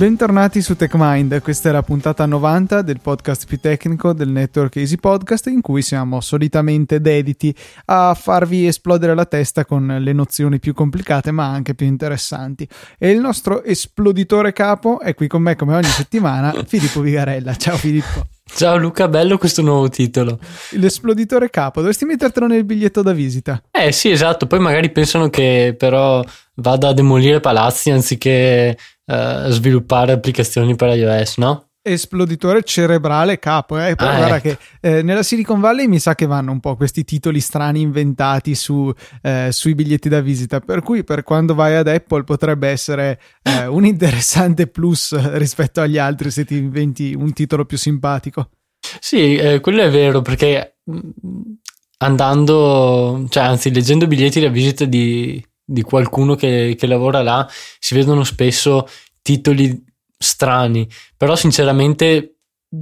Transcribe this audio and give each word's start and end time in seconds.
Bentornati 0.00 0.62
su 0.62 0.76
TechMind, 0.76 1.42
questa 1.42 1.68
è 1.68 1.72
la 1.72 1.82
puntata 1.82 2.24
90 2.24 2.80
del 2.80 3.00
podcast 3.02 3.44
più 3.46 3.60
tecnico 3.60 4.14
del 4.14 4.30
network 4.30 4.76
Easy 4.76 4.96
Podcast 4.96 5.48
in 5.48 5.60
cui 5.60 5.82
siamo 5.82 6.22
solitamente 6.22 7.02
dediti 7.02 7.54
a 7.84 8.14
farvi 8.14 8.66
esplodere 8.66 9.14
la 9.14 9.26
testa 9.26 9.66
con 9.66 9.98
le 10.00 10.12
nozioni 10.14 10.58
più 10.58 10.72
complicate 10.72 11.32
ma 11.32 11.50
anche 11.50 11.74
più 11.74 11.84
interessanti. 11.84 12.66
E 12.98 13.10
il 13.10 13.20
nostro 13.20 13.62
esploditore 13.62 14.54
capo 14.54 15.00
è 15.00 15.14
qui 15.14 15.28
con 15.28 15.42
me 15.42 15.54
come 15.54 15.74
ogni 15.74 15.84
settimana, 15.84 16.50
Filippo 16.66 17.02
Vigarella. 17.02 17.54
Ciao 17.54 17.76
Filippo. 17.76 18.26
Ciao 18.42 18.78
Luca, 18.78 19.06
bello 19.06 19.36
questo 19.36 19.60
nuovo 19.60 19.90
titolo. 19.90 20.38
L'esploditore 20.70 21.50
capo, 21.50 21.80
dovresti 21.80 22.06
mettertelo 22.06 22.46
nel 22.46 22.64
biglietto 22.64 23.02
da 23.02 23.12
visita. 23.12 23.62
Eh 23.70 23.92
sì, 23.92 24.10
esatto, 24.10 24.46
poi 24.46 24.60
magari 24.60 24.90
pensano 24.92 25.28
che 25.28 25.74
però 25.76 26.24
vada 26.54 26.88
a 26.88 26.92
demolire 26.94 27.40
palazzi 27.40 27.90
anziché 27.90 28.76
uh, 29.10 29.50
sviluppare 29.50 30.12
applicazioni 30.12 30.76
per 30.76 30.96
iOS, 30.96 31.36
no? 31.38 31.70
esploditore 31.82 32.62
cerebrale 32.62 33.38
capo. 33.38 33.78
Eh? 33.78 33.94
Però 33.94 34.10
ah, 34.10 34.16
guarda 34.16 34.36
ecco. 34.36 34.58
che 34.80 34.98
eh, 34.98 35.02
nella 35.02 35.22
Silicon 35.22 35.60
Valley 35.60 35.86
mi 35.86 35.98
sa 35.98 36.14
che 36.14 36.26
vanno 36.26 36.52
un 36.52 36.60
po' 36.60 36.76
questi 36.76 37.04
titoli 37.04 37.40
strani 37.40 37.80
inventati 37.80 38.54
su, 38.54 38.92
eh, 39.22 39.48
sui 39.50 39.74
biglietti 39.74 40.08
da 40.08 40.20
visita. 40.20 40.60
Per 40.60 40.82
cui, 40.82 41.04
per 41.04 41.22
quando 41.22 41.54
vai 41.54 41.76
ad 41.76 41.88
Apple, 41.88 42.24
potrebbe 42.24 42.68
essere 42.68 43.20
eh, 43.42 43.66
un 43.66 43.84
interessante 43.84 44.66
plus 44.66 45.16
rispetto 45.36 45.80
agli 45.80 45.98
altri 45.98 46.30
se 46.30 46.44
ti 46.44 46.56
inventi 46.56 47.14
un 47.14 47.32
titolo 47.32 47.64
più 47.64 47.78
simpatico. 47.78 48.50
Sì, 48.98 49.36
eh, 49.36 49.60
quello 49.60 49.82
è 49.82 49.90
vero 49.90 50.22
perché 50.22 50.78
mm, 50.90 51.00
andando, 51.98 53.26
cioè 53.28 53.44
anzi, 53.44 53.72
leggendo 53.72 54.06
biglietti 54.06 54.40
da 54.40 54.48
visita 54.48 54.84
di, 54.84 55.42
di 55.70 55.82
qualcuno 55.82 56.34
che, 56.34 56.74
che 56.76 56.86
lavora 56.86 57.22
là, 57.22 57.48
si 57.78 57.94
vedono 57.94 58.24
spesso 58.24 58.88
titoli 59.22 59.84
strani, 60.18 60.88
però 61.16 61.36
sinceramente 61.36 62.34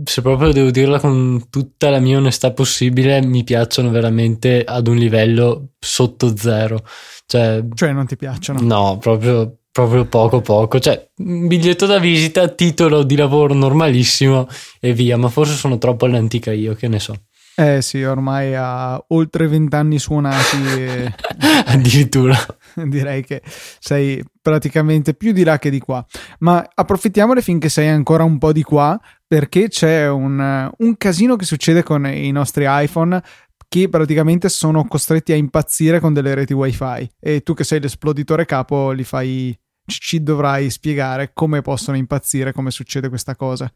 se 0.05 0.21
proprio 0.21 0.53
devo 0.53 0.71
dirla 0.71 0.99
con 1.01 1.47
tutta 1.51 1.91
la 1.91 1.99
mia 1.99 2.19
onestà 2.19 2.53
possibile, 2.53 3.23
mi 3.23 3.45
piacciono 3.45 3.91
veramente 3.91 4.63
ad 4.65 4.87
un 4.87 4.97
livello 4.97 5.71
sotto 5.79 6.37
zero. 6.37 6.83
Cioè, 7.27 7.65
cioè 7.75 7.93
non 7.93 8.07
ti 8.07 8.17
piacciono? 8.17 8.61
No, 8.61 8.99
proprio, 8.99 9.61
proprio 9.71 10.07
poco 10.07 10.41
poco. 10.41 10.79
Cioè, 10.79 11.11
biglietto 11.15 11.87
da 11.87 11.99
visita, 11.99 12.49
titolo 12.49 13.03
di 13.03 13.17
lavoro 13.17 13.55
normalissimo 13.55 14.47
e 14.81 14.93
via, 14.93 15.17
ma 15.17 15.29
forse 15.29 15.55
sono 15.55 15.79
troppo 15.79 16.07
all'antica 16.07 16.53
io, 16.53 16.75
che 16.75 16.89
ne 16.89 16.99
so. 16.99 17.15
Eh 17.61 17.83
sì, 17.83 18.05
ormai 18.05 18.55
ha 18.55 19.03
oltre 19.09 19.49
vent'anni 19.49 19.99
suonati. 19.99 20.57
E... 20.77 21.15
Addirittura. 21.67 22.37
direi 22.89 23.25
che 23.25 23.43
sei 23.45 24.23
praticamente 24.41 25.15
più 25.15 25.33
di 25.33 25.45
là 25.45 25.59
che 25.59 25.71
di 25.71 25.81
qua. 25.81 26.05
Ma 26.41 26.67
approfittiamone 26.75 27.43
finché 27.43 27.69
sei 27.69 27.89
ancora 27.89 28.25
un 28.25 28.39
po' 28.39 28.53
di 28.53 28.63
qua, 28.63 28.99
perché 29.27 29.69
c'è 29.69 30.09
un, 30.09 30.71
un 30.77 30.97
casino 30.97 31.37
che 31.37 31.45
succede 31.45 31.83
con 31.83 32.07
i 32.07 32.31
nostri 32.31 32.65
iPhone 32.67 33.23
che 33.69 33.89
praticamente 33.89 34.49
sono 34.49 34.87
costretti 34.87 35.33
a 35.33 35.37
impazzire 35.37 36.01
con 36.01 36.15
delle 36.15 36.35
reti 36.35 36.55
wifi 36.55 37.09
e 37.21 37.43
tu 37.43 37.53
che 37.53 37.65
sei 37.65 37.81
l'esploditore 37.81 38.47
capo 38.47 38.91
li 38.93 39.05
fai 39.05 39.57
ci 39.87 40.23
dovrai 40.23 40.71
spiegare 40.71 41.33
come 41.35 41.61
possono 41.61 41.97
impazzire 41.97 42.53
come 42.53 42.71
succede 42.71 43.11
questa 43.11 43.37
cosa 43.37 43.71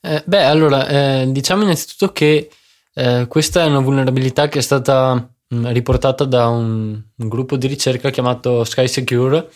eh, 0.00 0.22
beh 0.24 0.44
allora 0.44 0.86
eh, 0.86 1.26
diciamo 1.28 1.62
innanzitutto 1.62 2.12
che 2.12 2.48
eh, 2.94 3.26
questa 3.28 3.64
è 3.64 3.66
una 3.66 3.80
vulnerabilità 3.80 4.48
che 4.48 4.60
è 4.60 4.62
stata 4.62 5.28
riportata 5.48 6.24
da 6.24 6.48
un, 6.48 7.00
un, 7.16 7.28
gruppo 7.28 7.56
di 7.56 7.66
ricerca 7.66 8.10
chiamato 8.10 8.64
Sky 8.64 8.88
Secure, 8.88 9.48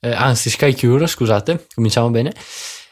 eh, 0.00 0.10
anzi 0.12 0.50
SkyCure, 0.50 1.06
scusate, 1.06 1.66
cominciamo 1.74 2.10
bene, 2.10 2.32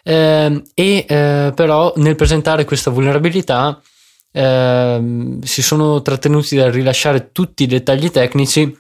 eh, 0.03 0.63
e 0.75 1.05
eh, 1.09 1.53
però 1.55 1.93
nel 1.97 2.17
presentare 2.17 2.65
questa 2.65 2.91
vulnerabilità 2.91 3.81
ehm, 4.33 5.41
si 5.41 5.63
sono 5.63 6.03
trattenuti 6.03 6.57
dal 6.57 6.73
rilasciare 6.73 7.33
tutti 7.33 7.65
i 7.65 7.67
dettagli 7.67 8.11
tecnici 8.11 8.77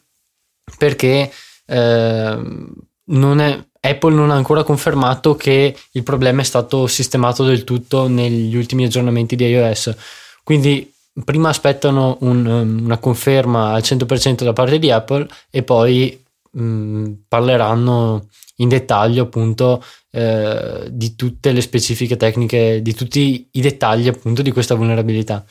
perché 0.76 1.30
ehm, 1.66 2.72
non 3.04 3.40
è, 3.40 3.66
Apple 3.80 4.14
non 4.14 4.30
ha 4.30 4.34
ancora 4.34 4.62
confermato 4.62 5.34
che 5.34 5.76
il 5.92 6.02
problema 6.02 6.40
è 6.40 6.44
stato 6.44 6.86
sistemato 6.86 7.44
del 7.44 7.64
tutto 7.64 8.08
negli 8.08 8.56
ultimi 8.56 8.84
aggiornamenti 8.84 9.36
di 9.36 9.46
iOS. 9.46 9.94
Quindi 10.42 10.92
prima 11.24 11.48
aspettano 11.48 12.18
un, 12.20 12.46
um, 12.46 12.84
una 12.84 12.98
conferma 12.98 13.72
al 13.72 13.82
100% 13.82 14.44
da 14.44 14.52
parte 14.52 14.78
di 14.78 14.90
Apple 14.90 15.26
e 15.50 15.62
poi 15.62 16.24
mh, 16.50 16.62
mm, 16.62 17.12
parleranno 17.28 18.28
in 18.56 18.68
dettaglio 18.68 19.24
appunto 19.24 19.82
eh, 20.10 20.88
di 20.90 21.14
tutte 21.14 21.52
le 21.52 21.60
specifiche 21.60 22.16
tecniche, 22.16 22.82
di 22.82 22.94
tutti 22.94 23.48
i 23.52 23.60
dettagli 23.60 24.08
appunto 24.08 24.42
di 24.42 24.50
questa 24.50 24.74
vulnerabilità. 24.74 25.44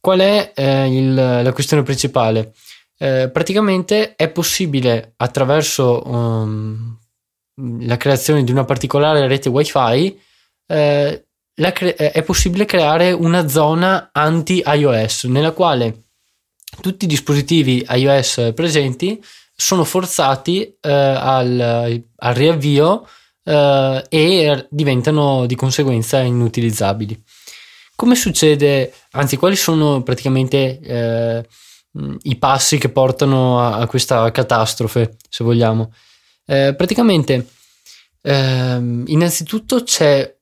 Qual 0.00 0.20
è 0.20 0.52
eh, 0.54 0.96
il, 0.96 1.14
la 1.14 1.52
questione 1.52 1.82
principale? 1.82 2.52
Eh, 2.98 3.30
praticamente 3.32 4.14
è 4.16 4.28
possibile 4.28 5.14
attraverso 5.16 6.02
um, 6.06 6.98
la 7.80 7.96
creazione 7.96 8.44
di 8.44 8.50
una 8.50 8.64
particolare 8.64 9.26
rete 9.26 9.48
wifi 9.48 10.18
eh, 10.66 11.23
cre- 11.72 11.94
è 11.94 12.22
possibile 12.22 12.64
creare 12.64 13.12
una 13.12 13.48
zona 13.48 14.10
anti-iOS 14.12 15.24
nella 15.24 15.52
quale 15.52 16.04
tutti 16.80 17.04
i 17.04 17.08
dispositivi 17.08 17.86
iOS 17.88 18.52
presenti 18.54 19.22
sono 19.54 19.84
forzati 19.84 20.62
eh, 20.80 20.90
al, 20.90 22.02
al, 22.16 22.34
riavvio 22.34 23.06
eh, 23.44 24.04
e 24.08 24.66
diventano 24.70 25.46
di 25.46 25.54
conseguenza 25.54 26.18
inutilizzabili. 26.20 27.22
Come 27.94 28.16
succede, 28.16 28.92
anzi, 29.12 29.36
quali 29.36 29.54
sono 29.54 30.02
praticamente 30.02 30.80
eh, 30.80 31.46
i 32.22 32.36
passi 32.36 32.78
che 32.78 32.88
portano 32.88 33.60
a, 33.60 33.76
a, 33.76 33.86
questa 33.86 34.28
catastrofe, 34.32 35.16
se 35.28 35.44
vogliamo? 35.44 35.92
Eh, 36.44 36.74
praticamente, 36.76 37.46
ehm, 38.22 39.04
innanzitutto 39.06 39.84
c'è 39.84 40.33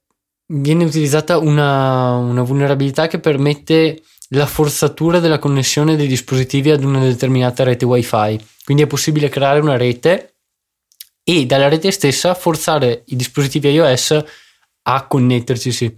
viene 0.47 0.85
utilizzata 0.85 1.39
una, 1.39 2.17
una 2.17 2.43
vulnerabilità 2.43 3.07
che 3.07 3.19
permette 3.19 4.03
la 4.31 4.47
forzatura 4.47 5.19
della 5.19 5.39
connessione 5.39 5.97
dei 5.97 6.07
dispositivi 6.07 6.71
ad 6.71 6.85
una 6.85 7.01
determinata 7.01 7.65
rete 7.65 7.85
wifi. 7.85 8.41
Quindi 8.65 8.85
è 8.85 8.87
possibile 8.87 9.29
creare 9.29 9.61
una 9.61 9.77
rete 9.77 10.35
e 11.25 11.47
dalla 11.47 11.69
rete 11.69 11.91
stessa 11.91 12.35
forzare 12.35 13.03
i 13.07 13.17
dispositivi 13.17 13.71
iOS 13.71 14.25
a 14.83 15.07
connetterci. 15.07 15.97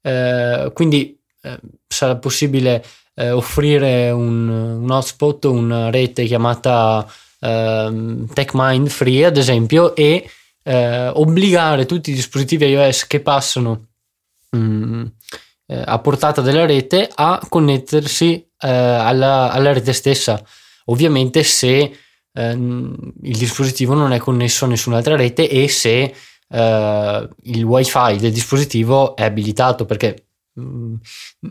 Eh, 0.00 0.70
quindi 0.72 1.18
eh, 1.42 1.58
sarà 1.86 2.16
possibile 2.16 2.84
eh, 3.14 3.30
offrire 3.30 4.10
un, 4.10 4.48
un, 4.48 4.90
hotspot, 4.90 5.44
una 5.44 5.90
rete 5.90 6.24
chiamata 6.24 7.06
eh, 7.40 8.24
TechMind 8.32 8.88
Free, 8.88 9.24
ad 9.24 9.36
esempio, 9.36 9.94
e 9.94 10.28
eh, 10.64 11.08
obbligare 11.08 11.86
tutti 11.86 12.10
i 12.10 12.14
dispositivi 12.14 12.66
iOS 12.66 13.06
che 13.06 13.20
passano 13.20 13.88
mh, 14.50 14.58
mm, 14.58 15.04
eh, 15.66 15.82
a 15.84 15.98
portata 15.98 16.40
della 16.40 16.66
rete 16.66 17.08
a 17.14 17.40
connettersi 17.48 18.46
eh, 18.58 18.68
alla, 18.68 19.50
alla, 19.52 19.72
rete 19.72 19.92
stessa. 19.92 20.42
Ovviamente 20.86 21.42
se 21.42 21.96
eh, 22.32 22.50
il 22.50 23.36
dispositivo 23.36 23.94
non 23.94 24.12
è 24.12 24.18
connesso 24.18 24.64
a 24.64 24.68
nessun'altra 24.68 25.16
rete 25.16 25.48
e 25.48 25.68
se 25.68 26.14
eh, 26.48 27.28
il 27.42 27.62
wifi 27.62 28.16
del 28.18 28.32
dispositivo 28.32 29.14
è 29.16 29.22
abilitato 29.22 29.84
perché 29.84 30.26
mm, 30.58 30.94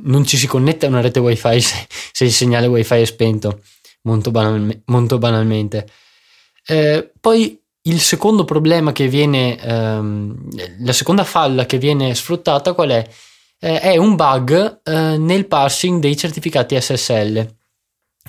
non 0.01 0.25
ci 0.25 0.37
si 0.37 0.47
connette 0.47 0.85
a 0.85 0.89
una 0.89 1.01
rete 1.01 1.19
wifi 1.19 1.61
se, 1.61 1.87
se 2.11 2.25
il 2.25 2.31
segnale 2.33 2.67
wifi 2.67 2.95
è 2.95 3.05
spento 3.05 3.61
molto, 4.03 4.31
banal, 4.31 4.81
molto 4.85 5.17
banalmente. 5.17 5.87
Eh, 6.65 7.11
poi 7.19 7.61
il 7.83 7.99
secondo 7.99 8.45
problema 8.45 8.91
che 8.91 9.07
viene, 9.07 9.59
ehm, 9.59 10.49
la 10.79 10.93
seconda 10.93 11.23
falla 11.23 11.65
che 11.65 11.77
viene 11.77 12.15
sfruttata 12.15 12.73
qual 12.73 12.89
è? 12.89 13.07
Eh, 13.59 13.79
è 13.79 13.97
un 13.97 14.15
bug 14.15 14.81
eh, 14.83 15.17
nel 15.17 15.47
parsing 15.47 15.99
dei 15.99 16.15
certificati 16.15 16.79
SSL. 16.79 17.55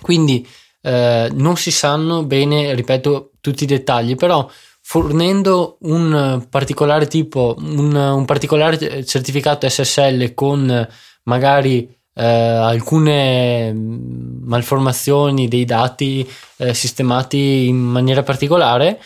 Quindi 0.01 0.47
eh, 0.83 1.29
non 1.33 1.57
si 1.57 1.71
sanno 1.71 2.25
bene, 2.25 2.75
ripeto, 2.75 3.33
tutti 3.41 3.65
i 3.65 3.67
dettagli, 3.67 4.17
però 4.17 4.49
fornendo 4.81 5.79
un 5.83 6.47
particolare 6.51 7.07
tipo, 7.07 7.55
un, 7.59 7.95
un 7.95 8.25
particolare 8.25 9.05
certificato 9.05 9.69
SSL 9.69 10.35
con 10.35 10.89
magari 11.25 11.89
eh, 12.15 12.25
alcune 12.25 13.73
malformazioni 13.73 15.49
dei 15.49 15.65
dati 15.65 16.29
eh, 16.57 16.75
sistemati 16.75 17.69
in 17.69 17.77
maniera 17.77 18.23
particolare, 18.23 19.01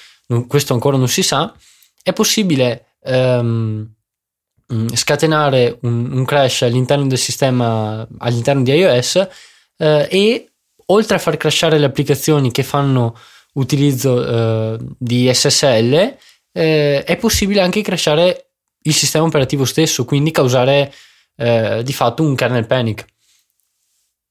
questo 0.47 0.75
ancora 0.75 0.97
non 0.97 1.09
si 1.09 1.23
sa, 1.23 1.55
è 2.03 2.13
possibile 2.13 2.97
ehm, 3.03 3.95
mm, 4.73 4.89
scatenare 4.95 5.79
un, 5.83 6.13
un, 6.13 6.25
crash 6.25 6.63
all'interno 6.63 7.07
del 7.07 7.19
sistema, 7.19 8.07
all'interno 8.19 8.63
di 8.63 8.73
iOS 8.73 9.29
eh, 9.79 10.09
e 10.11 10.53
oltre 10.87 11.17
a 11.17 11.19
far 11.19 11.37
crashare 11.37 11.79
le 11.79 11.87
applicazioni 11.87 12.51
che 12.51 12.63
fanno 12.63 13.17
utilizzo 13.55 14.25
eh, 14.75 14.79
di 14.99 15.33
SSL, 15.33 16.17
eh, 16.53 17.05
è 17.05 17.17
possibile 17.17 17.61
anche 17.61 17.83
crashare 17.83 18.51
il 18.83 18.95
sistema 18.95 19.25
operativo 19.25 19.65
stesso, 19.65 20.05
quindi 20.05 20.31
causare 20.31 20.93
eh, 21.37 21.83
di 21.83 21.93
fatto 21.93 22.23
un 22.23 22.35
kernel 22.35 22.67
panic. 22.67 23.05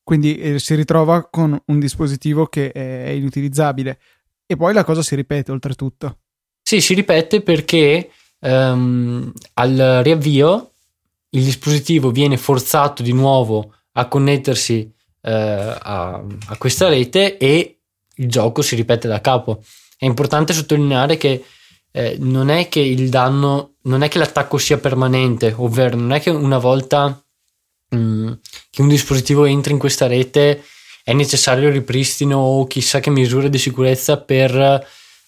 Quindi 0.04 0.38
eh, 0.38 0.60
si 0.60 0.74
ritrova 0.76 1.28
con 1.30 1.60
un 1.66 1.80
dispositivo 1.80 2.46
che 2.48 2.72
è 2.72 3.10
inutilizzabile 3.10 4.00
e 4.48 4.56
poi 4.56 4.74
la 4.74 4.84
cosa 4.84 5.04
si 5.04 5.14
ripete 5.16 5.52
oltretutto. 5.52 6.20
Sì, 6.64 6.82
si 6.82 6.94
ripete 6.94 7.42
perché 7.42 8.10
ehm, 8.40 9.32
al 9.54 10.00
riavvio 10.04 10.72
il 11.32 11.44
dispositivo 11.44 12.10
viene 12.12 12.38
forzato 12.38 13.04
di 13.04 13.14
nuovo 13.14 13.74
a 13.94 14.08
connettersi 14.08 14.92
eh, 15.22 15.32
a, 15.32 16.14
a 16.14 16.58
questa 16.58 16.88
rete 16.88 17.38
e 17.38 17.80
il 18.16 18.30
gioco 18.30 18.62
si 18.62 18.76
ripete 18.76 19.08
da 19.08 19.22
capo. 19.22 19.62
È 19.98 20.06
importante 20.06 20.54
sottolineare 20.54 21.18
che 21.18 21.44
eh, 21.92 22.16
non 22.20 22.50
è 22.50 22.70
che 22.70 22.80
il 22.80 23.10
danno, 23.10 23.76
non 23.84 24.04
è 24.04 24.08
che 24.08 24.18
l'attacco 24.18 24.58
sia 24.58 24.78
permanente, 24.78 25.54
ovvero 25.58 25.98
non 25.98 26.14
è 26.14 26.22
che 26.22 26.30
una 26.30 26.58
volta 26.58 27.22
mm, 27.96 28.32
che 28.70 28.82
un 28.82 28.88
dispositivo 28.88 29.46
entra 29.46 29.74
in 29.74 29.80
questa 29.80 30.08
rete 30.08 30.64
è 31.08 31.14
necessario 31.14 31.70
il 31.70 31.74
ripristino 31.74 32.38
o 32.38 32.68
chissà 32.68 33.00
che 33.00 33.10
misure 33.10 33.50
di 33.50 33.58
sicurezza 33.58 34.18
per, 34.18 34.86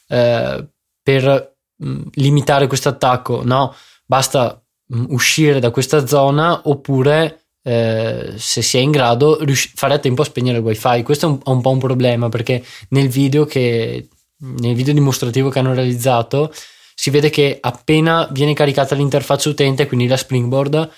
eh, 0.09 0.67
per 1.01 1.55
mm, 1.81 2.01
limitare 2.15 2.67
questo 2.67 2.89
attacco. 2.89 3.43
No, 3.45 3.73
basta 4.05 4.61
mm, 4.93 5.05
uscire 5.11 5.61
da 5.61 5.71
questa 5.71 6.05
zona 6.05 6.63
oppure 6.65 7.43
eh, 7.63 8.33
se 8.35 8.61
si 8.61 8.75
è 8.75 8.81
in 8.81 8.91
grado 8.91 9.41
rius- 9.41 9.71
fare 9.73 9.93
a 9.93 9.99
tempo 9.99 10.21
a 10.21 10.25
spegnere 10.25 10.57
il 10.57 10.65
wifi. 10.65 11.01
Questo 11.01 11.27
è 11.27 11.29
un, 11.29 11.39
un 11.41 11.61
po' 11.61 11.69
un 11.69 11.79
problema 11.79 12.27
perché 12.27 12.61
nel 12.89 13.07
video 13.07 13.45
che 13.45 14.09
nel 14.39 14.75
video 14.75 14.93
dimostrativo 14.93 15.47
che 15.47 15.59
hanno 15.59 15.73
realizzato 15.73 16.53
si 16.93 17.09
vede 17.09 17.29
che 17.29 17.57
appena 17.57 18.27
viene 18.31 18.53
caricata 18.53 18.95
l'interfaccia 18.95 19.47
utente, 19.47 19.87
quindi 19.87 20.07
la 20.07 20.17
Springboard, 20.17 20.89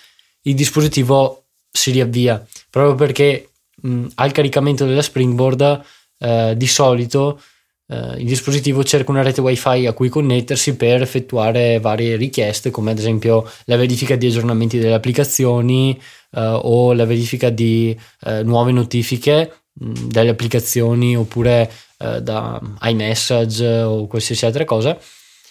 il 0.41 0.55
dispositivo 0.55 1.43
si 1.71 1.91
riavvia 1.91 2.43
proprio 2.71 2.95
perché 2.95 3.50
mh, 3.81 4.05
al 4.15 4.31
caricamento 4.31 4.85
della 4.85 5.01
Springboard 5.01 5.81
eh, 6.19 6.53
di 6.55 6.67
solito 6.67 7.41
eh, 7.87 8.15
il 8.19 8.25
dispositivo 8.25 8.83
cerca 8.83 9.11
una 9.11 9.21
rete 9.21 9.41
wifi 9.41 9.85
a 9.85 9.93
cui 9.93 10.07
connettersi 10.07 10.75
per 10.75 11.01
effettuare 11.01 11.79
varie 11.79 12.15
richieste 12.15 12.71
come 12.71 12.91
ad 12.91 12.97
esempio 12.97 13.49
la 13.65 13.75
verifica 13.75 14.15
di 14.15 14.27
aggiornamenti 14.27 14.79
delle 14.79 14.93
applicazioni 14.93 15.99
eh, 16.31 16.41
o 16.41 16.93
la 16.93 17.05
verifica 17.05 17.49
di 17.49 17.97
eh, 18.21 18.43
nuove 18.43 18.71
notifiche 18.71 19.63
mh, 19.73 20.07
delle 20.07 20.29
applicazioni 20.29 21.17
oppure 21.17 21.69
eh, 21.97 22.21
da 22.21 22.61
iMessage 22.83 23.81
o 23.81 24.07
qualsiasi 24.07 24.45
altra 24.45 24.63
cosa 24.63 24.97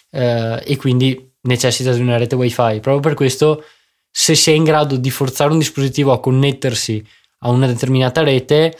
eh, 0.09 0.61
e 0.65 0.75
quindi 0.77 1.29
necessita 1.41 1.93
di 1.93 2.01
una 2.01 2.17
rete 2.17 2.35
wifi. 2.35 2.79
Proprio 2.79 2.99
per 2.99 3.13
questo 3.13 3.63
se 4.09 4.35
si 4.35 4.51
è 4.51 4.53
in 4.53 4.63
grado 4.63 4.97
di 4.97 5.09
forzare 5.09 5.51
un 5.51 5.59
dispositivo 5.59 6.11
a 6.11 6.19
connettersi 6.19 7.05
a 7.43 7.49
una 7.49 7.67
determinata 7.67 8.23
rete 8.23 8.77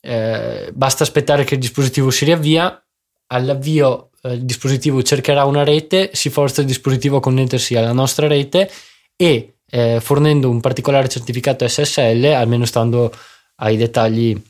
eh, 0.00 0.70
basta 0.72 1.02
aspettare 1.02 1.44
che 1.44 1.54
il 1.54 1.60
dispositivo 1.60 2.10
si 2.10 2.24
riavvia 2.24 2.80
all'avvio 3.28 4.10
eh, 4.22 4.34
il 4.34 4.44
dispositivo 4.44 5.02
cercherà 5.02 5.44
una 5.44 5.64
rete 5.64 6.10
si 6.12 6.30
forza 6.30 6.60
il 6.60 6.66
dispositivo 6.66 7.16
a 7.16 7.20
connettersi 7.20 7.74
alla 7.74 7.92
nostra 7.92 8.26
rete 8.26 8.70
e 9.16 9.56
eh, 9.68 10.00
fornendo 10.00 10.48
un 10.48 10.60
particolare 10.60 11.08
certificato 11.08 11.66
SSL 11.66 12.24
almeno 12.34 12.64
stando 12.64 13.12
ai 13.56 13.76
dettagli 13.76 14.40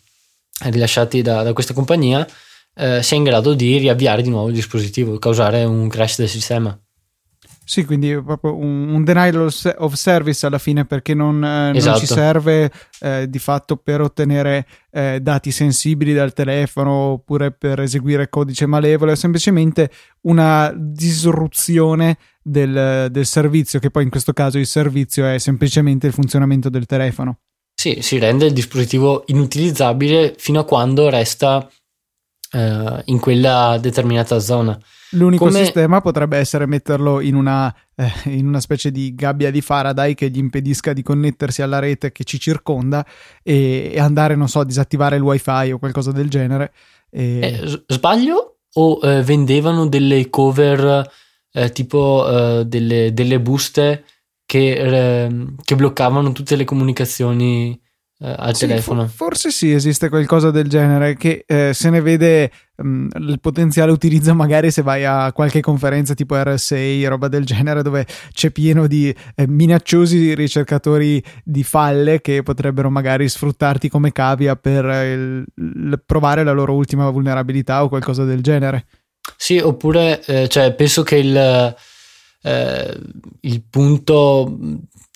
rilasciati 0.64 1.22
da, 1.22 1.42
da 1.42 1.52
questa 1.52 1.74
compagnia 1.74 2.26
eh, 2.74 3.02
sia 3.02 3.16
in 3.16 3.24
grado 3.24 3.54
di 3.54 3.78
riavviare 3.78 4.22
di 4.22 4.28
nuovo 4.28 4.48
il 4.48 4.54
dispositivo, 4.54 5.18
causare 5.18 5.64
un 5.64 5.88
crash 5.88 6.18
del 6.18 6.28
sistema. 6.28 6.78
Sì, 7.68 7.84
quindi 7.84 8.16
proprio 8.22 8.54
un, 8.54 8.90
un 8.90 9.02
denial 9.02 9.52
of 9.78 9.92
service 9.94 10.46
alla 10.46 10.58
fine 10.58 10.84
perché 10.84 11.14
non, 11.14 11.42
eh, 11.42 11.76
esatto. 11.76 11.90
non 11.90 11.98
ci 11.98 12.04
esatto. 12.04 12.20
serve 12.20 12.70
eh, 13.00 13.26
di 13.28 13.40
fatto 13.40 13.76
per 13.76 14.00
ottenere 14.00 14.64
eh, 14.92 15.18
dati 15.20 15.50
sensibili 15.50 16.14
dal 16.14 16.32
telefono 16.32 16.92
oppure 16.92 17.50
per 17.50 17.80
eseguire 17.80 18.28
codice 18.28 18.66
malevolo, 18.66 19.10
è 19.10 19.16
semplicemente 19.16 19.90
una 20.22 20.72
disruzione 20.76 22.18
del, 22.40 23.08
del 23.10 23.26
servizio, 23.26 23.80
che 23.80 23.90
poi 23.90 24.04
in 24.04 24.10
questo 24.10 24.32
caso 24.32 24.58
il 24.58 24.66
servizio 24.66 25.26
è 25.26 25.36
semplicemente 25.38 26.06
il 26.06 26.12
funzionamento 26.12 26.70
del 26.70 26.86
telefono. 26.86 27.38
Sì, 27.74 27.98
si 28.00 28.18
rende 28.18 28.46
il 28.46 28.52
dispositivo 28.52 29.24
inutilizzabile 29.26 30.36
fino 30.38 30.60
a 30.60 30.64
quando 30.64 31.10
resta 31.10 31.68
eh, 32.52 33.02
in 33.06 33.18
quella 33.18 33.78
determinata 33.80 34.38
zona. 34.38 34.78
L'unico 35.10 35.46
Come... 35.46 35.62
sistema 35.62 36.00
potrebbe 36.00 36.36
essere 36.36 36.66
metterlo 36.66 37.20
in 37.20 37.34
una, 37.34 37.74
eh, 37.94 38.10
in 38.24 38.46
una, 38.46 38.60
specie 38.60 38.90
di 38.90 39.14
gabbia 39.14 39.50
di 39.50 39.60
Faraday 39.60 40.14
che 40.14 40.30
gli 40.30 40.38
impedisca 40.38 40.92
di 40.92 41.02
connettersi 41.02 41.62
alla 41.62 41.78
rete 41.78 42.12
che 42.12 42.24
ci 42.24 42.40
circonda 42.40 43.04
e, 43.42 43.92
e 43.94 44.00
andare, 44.00 44.34
non 44.34 44.48
so, 44.48 44.60
a 44.60 44.64
disattivare 44.64 45.16
il 45.16 45.22
wifi 45.22 45.70
o 45.70 45.78
qualcosa 45.78 46.12
del 46.12 46.28
genere. 46.28 46.72
E... 47.10 47.40
Eh, 47.40 47.82
sbaglio? 47.86 48.58
O 48.74 49.00
eh, 49.02 49.22
vendevano 49.22 49.86
delle 49.86 50.28
cover 50.28 51.10
eh, 51.52 51.70
tipo 51.70 52.28
eh, 52.28 52.64
delle, 52.66 53.14
delle 53.14 53.40
buste 53.40 54.04
che, 54.44 55.24
eh, 55.24 55.46
che 55.64 55.76
bloccavano 55.76 56.32
tutte 56.32 56.56
le 56.56 56.64
comunicazioni 56.64 57.80
eh, 58.18 58.34
al 58.36 58.54
sì, 58.54 58.66
telefono. 58.66 59.06
forse 59.06 59.50
sì, 59.50 59.72
esiste 59.72 60.08
qualcosa 60.08 60.50
del 60.50 60.68
genere 60.68 61.16
che 61.16 61.44
eh, 61.46 61.72
se 61.74 61.90
ne 61.90 62.00
vede 62.00 62.50
mh, 62.76 62.88
mm, 62.88 63.08
il 63.16 63.40
potenziale 63.40 63.92
utilizzo 63.92 64.34
magari 64.34 64.70
se 64.70 64.80
vai 64.80 65.04
a 65.04 65.32
qualche 65.32 65.60
conferenza 65.60 66.14
tipo 66.14 66.34
RSA, 66.34 67.08
roba 67.08 67.28
del 67.28 67.44
genere, 67.44 67.82
dove 67.82 68.06
c'è 68.32 68.50
pieno 68.50 68.86
di 68.86 69.14
eh, 69.34 69.46
minacciosi 69.46 70.34
ricercatori 70.34 71.22
di 71.44 71.62
falle 71.62 72.22
che 72.22 72.42
potrebbero 72.42 72.88
magari 72.90 73.28
sfruttarti 73.28 73.88
come 73.90 74.12
cavia 74.12 74.56
per 74.56 74.84
il, 74.84 75.44
il 75.54 76.02
provare 76.04 76.42
la 76.42 76.52
loro 76.52 76.72
ultima 76.72 77.10
vulnerabilità 77.10 77.84
o 77.84 77.88
qualcosa 77.88 78.24
del 78.24 78.42
genere. 78.42 78.86
Sì, 79.36 79.58
oppure 79.58 80.24
eh, 80.24 80.48
cioè, 80.48 80.72
penso 80.72 81.02
che 81.02 81.16
il 81.16 81.74
eh, 82.46 83.00
il 83.40 83.62
punto 83.68 84.56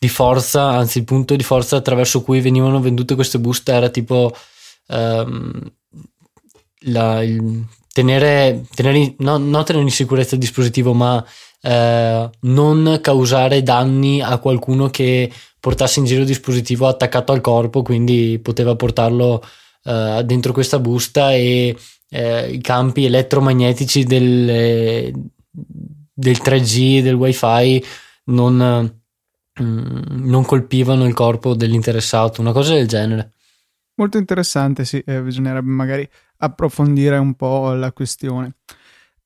di 0.00 0.08
forza, 0.08 0.70
anzi 0.70 0.96
il 0.96 1.04
punto 1.04 1.36
di 1.36 1.42
forza 1.42 1.76
attraverso 1.76 2.22
cui 2.22 2.40
venivano 2.40 2.80
vendute 2.80 3.14
queste 3.14 3.38
buste 3.38 3.72
era 3.72 3.90
tipo 3.90 4.34
ehm, 4.86 5.72
la, 6.84 7.22
il, 7.22 7.66
tenere, 7.92 8.64
tenere 8.74 9.14
no, 9.18 9.36
non 9.36 9.62
tenere 9.62 9.84
in 9.84 9.90
sicurezza 9.90 10.36
il 10.36 10.40
dispositivo, 10.40 10.94
ma 10.94 11.22
eh, 11.60 12.30
non 12.40 12.98
causare 13.02 13.62
danni 13.62 14.22
a 14.22 14.38
qualcuno 14.38 14.88
che 14.88 15.30
portasse 15.60 15.98
in 15.98 16.06
giro 16.06 16.22
il 16.22 16.26
dispositivo 16.26 16.86
attaccato 16.86 17.32
al 17.32 17.42
corpo, 17.42 17.82
quindi 17.82 18.40
poteva 18.42 18.74
portarlo 18.76 19.42
eh, 19.84 20.22
dentro 20.24 20.54
questa 20.54 20.78
busta 20.78 21.34
e 21.34 21.76
eh, 22.08 22.50
i 22.50 22.60
campi 22.62 23.04
elettromagnetici 23.04 24.04
del, 24.04 25.12
del 25.50 26.38
3G, 26.42 27.02
del 27.02 27.14
wifi, 27.14 27.84
non, 28.24 28.99
mm, 29.62 30.28
non 30.28 30.44
colpivano 30.44 31.06
il 31.06 31.14
corpo 31.14 31.54
dell'interessato, 31.54 32.40
una 32.40 32.52
cosa 32.52 32.74
del 32.74 32.88
genere. 32.88 33.32
Molto 33.94 34.18
interessante, 34.18 34.84
sì, 34.84 35.02
eh, 35.04 35.20
bisognerebbe 35.20 35.68
magari 35.68 36.08
approfondire 36.38 37.18
un 37.18 37.34
po' 37.34 37.72
la 37.72 37.92
questione. 37.92 38.54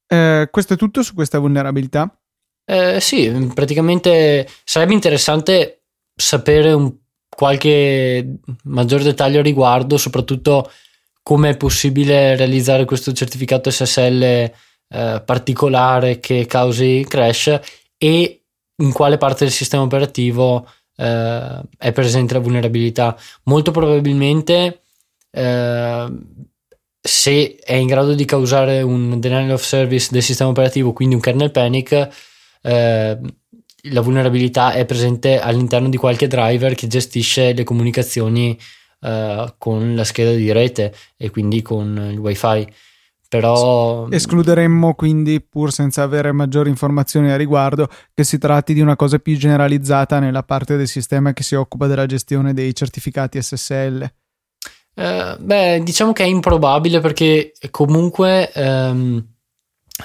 Eh, 0.06 0.48
questo 0.50 0.74
è 0.74 0.76
tutto 0.76 1.02
su 1.02 1.14
questa 1.14 1.38
vulnerabilità? 1.38 2.16
Eh, 2.64 2.98
sì, 3.00 3.30
praticamente 3.54 4.48
sarebbe 4.64 4.94
interessante 4.94 5.82
sapere 6.14 6.72
un, 6.72 6.92
qualche 7.28 8.38
maggior 8.64 9.02
dettaglio 9.02 9.40
a 9.40 9.42
riguardo, 9.42 9.96
soprattutto 9.96 10.70
come 11.22 11.50
è 11.50 11.56
possibile 11.56 12.36
realizzare 12.36 12.84
questo 12.84 13.12
certificato 13.12 13.70
SSL 13.70 14.22
eh, 14.22 15.22
particolare 15.24 16.20
che 16.20 16.46
causi 16.46 17.04
crash 17.08 17.58
e 17.96 18.43
in 18.76 18.92
quale 18.92 19.18
parte 19.18 19.44
del 19.44 19.52
sistema 19.52 19.82
operativo 19.82 20.66
eh, 20.96 21.60
è 21.78 21.92
presente 21.92 22.34
la 22.34 22.40
vulnerabilità. 22.40 23.16
Molto 23.44 23.70
probabilmente 23.70 24.82
eh, 25.30 26.06
se 27.00 27.56
è 27.56 27.74
in 27.74 27.86
grado 27.86 28.14
di 28.14 28.24
causare 28.24 28.80
un 28.82 29.20
denial 29.20 29.50
of 29.50 29.62
service 29.62 30.08
del 30.10 30.22
sistema 30.22 30.50
operativo, 30.50 30.92
quindi 30.92 31.14
un 31.14 31.20
kernel 31.20 31.50
panic, 31.50 32.08
eh, 32.62 33.18
la 33.90 34.00
vulnerabilità 34.00 34.72
è 34.72 34.86
presente 34.86 35.38
all'interno 35.38 35.90
di 35.90 35.98
qualche 35.98 36.26
driver 36.26 36.74
che 36.74 36.86
gestisce 36.86 37.52
le 37.52 37.64
comunicazioni 37.64 38.58
eh, 39.02 39.54
con 39.58 39.94
la 39.94 40.04
scheda 40.04 40.32
di 40.32 40.50
rete 40.50 40.94
e 41.18 41.28
quindi 41.28 41.60
con 41.60 42.08
il 42.10 42.18
wifi 42.18 42.66
però 43.38 44.06
escluderemmo 44.08 44.94
quindi 44.94 45.40
pur 45.40 45.72
senza 45.72 46.02
avere 46.02 46.30
maggiori 46.30 46.68
informazioni 46.68 47.32
a 47.32 47.36
riguardo 47.36 47.88
che 48.14 48.22
si 48.22 48.38
tratti 48.38 48.74
di 48.74 48.80
una 48.80 48.94
cosa 48.94 49.18
più 49.18 49.36
generalizzata 49.36 50.20
nella 50.20 50.44
parte 50.44 50.76
del 50.76 50.86
sistema 50.86 51.32
che 51.32 51.42
si 51.42 51.56
occupa 51.56 51.88
della 51.88 52.06
gestione 52.06 52.54
dei 52.54 52.72
certificati 52.72 53.42
SSL 53.42 54.08
eh, 54.94 55.36
beh 55.36 55.82
diciamo 55.82 56.12
che 56.12 56.22
è 56.22 56.26
improbabile 56.26 57.00
perché 57.00 57.54
comunque 57.72 58.52
ehm, 58.52 59.26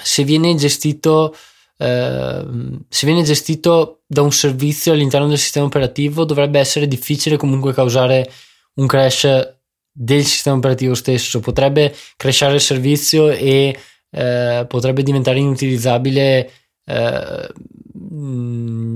se 0.02 0.24
viene 0.24 0.56
gestito 0.56 1.32
eh, 1.76 2.44
se 2.88 3.06
viene 3.06 3.22
gestito 3.22 4.00
da 4.08 4.22
un 4.22 4.32
servizio 4.32 4.92
all'interno 4.92 5.28
del 5.28 5.38
sistema 5.38 5.66
operativo 5.66 6.24
dovrebbe 6.24 6.58
essere 6.58 6.88
difficile 6.88 7.36
comunque 7.36 7.72
causare 7.72 8.28
un 8.74 8.88
crash 8.88 9.58
del 10.02 10.24
sistema 10.24 10.56
operativo 10.56 10.94
stesso, 10.94 11.40
potrebbe 11.40 11.94
crashare 12.16 12.54
il 12.54 12.60
servizio 12.62 13.28
e 13.28 13.78
eh, 14.10 14.64
potrebbe 14.66 15.02
diventare 15.02 15.38
inutilizzabile 15.38 16.50
eh, 16.86 17.48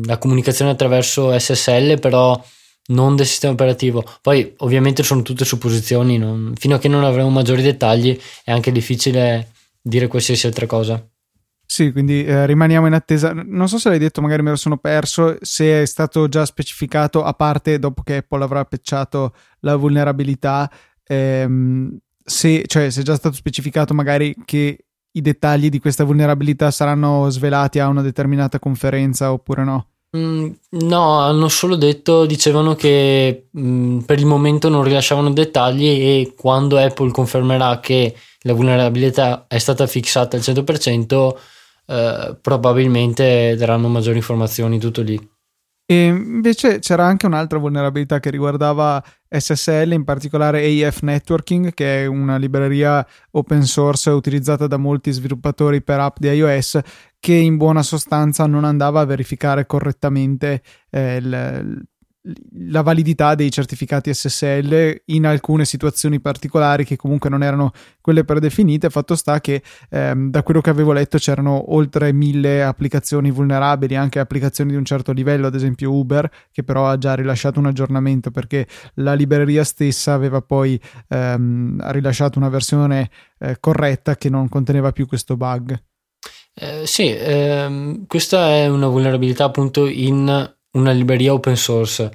la 0.07 0.19
comunicazione 0.19 0.71
attraverso 0.71 1.39
SSL, 1.39 1.99
però 2.01 2.43
non 2.87 3.17
del 3.17 3.27
sistema 3.27 3.53
operativo. 3.53 4.03
Poi 4.23 4.55
ovviamente 4.59 5.03
sono 5.03 5.21
tutte 5.21 5.45
supposizioni, 5.45 6.17
non, 6.17 6.55
fino 6.57 6.77
a 6.77 6.79
che 6.79 6.89
non 6.89 7.05
avremo 7.05 7.29
maggiori 7.29 7.61
dettagli 7.61 8.19
è 8.43 8.51
anche 8.51 8.73
difficile 8.73 9.51
dire 9.83 10.07
qualsiasi 10.07 10.47
altra 10.47 10.65
cosa. 10.65 11.07
Sì, 11.67 11.93
quindi 11.93 12.25
eh, 12.25 12.47
rimaniamo 12.47 12.87
in 12.87 12.95
attesa. 12.95 13.33
Non 13.35 13.69
so 13.69 13.79
se 13.79 13.91
l'hai 13.91 13.99
detto, 13.99 14.23
magari 14.23 14.43
me 14.43 14.51
lo 14.51 14.57
sono 14.57 14.79
perso, 14.79 15.37
se 15.41 15.83
è 15.83 15.87
stato 15.87 16.29
già 16.29 16.47
specificato, 16.47 17.23
a 17.23 17.33
parte 17.35 17.79
dopo 17.79 18.03
che 18.03 18.17
Apple 18.17 18.45
avrà 18.45 18.65
patchato 18.65 19.35
la 19.61 19.77
vulnerabilità, 19.77 20.71
ehm, 21.07 21.97
se, 22.25 22.65
cioè, 22.67 22.91
se 22.91 23.01
è 23.01 23.05
già 23.05 23.17
stato 23.17 23.35
specificato 23.35 23.95
magari 23.95 24.35
che 24.45 24.79
i 25.13 25.21
dettagli 25.21 25.69
di 25.69 25.79
questa 25.79 26.05
vulnerabilità 26.05 26.71
saranno 26.71 27.29
svelati 27.31 27.79
a 27.79 27.89
una 27.89 28.03
determinata 28.03 28.59
conferenza 28.59 29.33
oppure 29.33 29.65
no? 29.65 29.89
Mm, 30.17 30.51
no, 30.71 31.19
hanno 31.21 31.49
solo 31.49 31.75
detto, 31.75 32.25
dicevano 32.25 32.75
che 32.75 33.49
mm, 33.59 34.01
per 34.01 34.19
il 34.19 34.27
momento 34.27 34.69
non 34.69 34.85
rilasciavano 34.85 35.33
dettagli 35.33 35.87
e 35.87 36.35
quando 36.37 36.79
Apple 36.79 37.11
confermerà 37.11 37.81
che 37.81 38.15
la 38.43 38.53
vulnerabilità 38.53 39.47
è 39.49 39.59
stata 39.59 39.87
fissata 39.87 40.37
al 40.37 40.43
100%, 40.43 41.37
eh, 41.87 42.37
probabilmente 42.41 43.57
daranno 43.57 43.89
maggiori 43.89 44.19
informazioni, 44.19 44.79
tutto 44.79 45.03
lì. 45.03 45.33
E 45.87 46.07
invece 46.07 46.79
c'era 46.79 47.05
anche 47.05 47.27
un'altra 47.27 47.59
vulnerabilità 47.59 48.19
che 48.19 48.31
riguardava 48.31 49.05
SSL, 49.29 49.93
in 49.93 50.05
particolare 50.05 50.65
AF 50.65 51.03
Networking, 51.03 51.75
che 51.75 52.05
è 52.05 52.07
una 52.07 52.37
libreria 52.37 53.07
open 53.33 53.65
source 53.65 54.09
utilizzata 54.09 54.67
da 54.67 54.79
molti 54.79 55.13
sviluppatori 55.13 55.83
per 55.83 56.01
app 56.01 56.17
di 56.19 56.29
iOS, 56.29 56.81
che 57.19 57.35
in 57.35 57.59
buona 57.59 57.83
sostanza 57.83 58.47
non 58.47 58.65
andava 58.65 59.01
a 59.01 59.05
verificare 59.05 59.67
correttamente 59.67 60.63
eh, 60.89 61.17
il, 61.17 61.83
la 62.69 62.81
validità 62.81 63.35
dei 63.35 63.51
certificati 63.51 64.13
SSL 64.13 65.03
in 65.07 65.27
alcune 65.27 65.67
situazioni 65.67 66.21
particolari 66.21 66.85
che 66.85 66.97
comunque 66.97 67.29
non 67.29 67.43
erano 67.43 67.73
quelle 68.01 68.25
predefinite. 68.25 68.89
Fatto 68.89 69.15
sta 69.15 69.41
che 69.41 69.63
ehm, 69.91 70.31
da 70.31 70.43
quello 70.43 70.61
che 70.61 70.71
avevo 70.71 70.93
letto 70.93 71.19
c'erano 71.19 71.75
oltre 71.75 72.13
mille 72.13 72.63
applicazioni 72.63 73.31
vulnerabili, 73.31 73.95
anche 73.95 74.21
applicazioni 74.21 74.71
di 74.71 74.77
un 74.77 74.85
certo 74.85 75.13
livello, 75.13 75.47
ad 75.47 75.55
esempio 75.55 75.93
Uber, 75.93 76.31
che 76.51 76.63
però 76.63 76.89
ha 76.89 76.97
già 76.97 77.15
rilasciato 77.15 77.59
un 77.59 77.67
aggiornamento 77.67 78.31
perché 78.31 78.67
la 78.95 79.13
libreria 79.13 79.65
stessa 79.65 80.15
aveva 80.15 80.41
poi 80.41 80.81
ehm, 81.09 81.91
rilasciato 81.93 82.39
una 82.39 82.49
versione 82.49 83.11
eh, 83.39 83.59
corretta 83.61 84.17
che 84.17 84.31
non 84.31 84.49
conteneva 84.49 84.93
più 84.93 85.07
questo 85.07 85.37
bug. 85.37 85.79
Eh, 86.57 86.87
sì, 86.87 87.15
ehm, 87.15 88.07
questa 88.07 88.49
è 88.51 88.69
una 88.69 88.87
vulnerabilità 88.87 89.45
appunto 89.45 89.87
in 89.87 90.53
una 90.75 90.93
libreria 90.93 91.33
open 91.33 91.57
source 91.57 92.11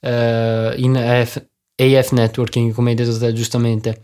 eh, 0.00 0.74
in 0.76 0.96
AF, 0.96 1.44
AF, 1.76 2.12
networking, 2.12 2.72
come 2.72 2.90
hai 2.90 2.96
detto 2.96 3.18
te 3.18 3.32
giustamente. 3.32 4.00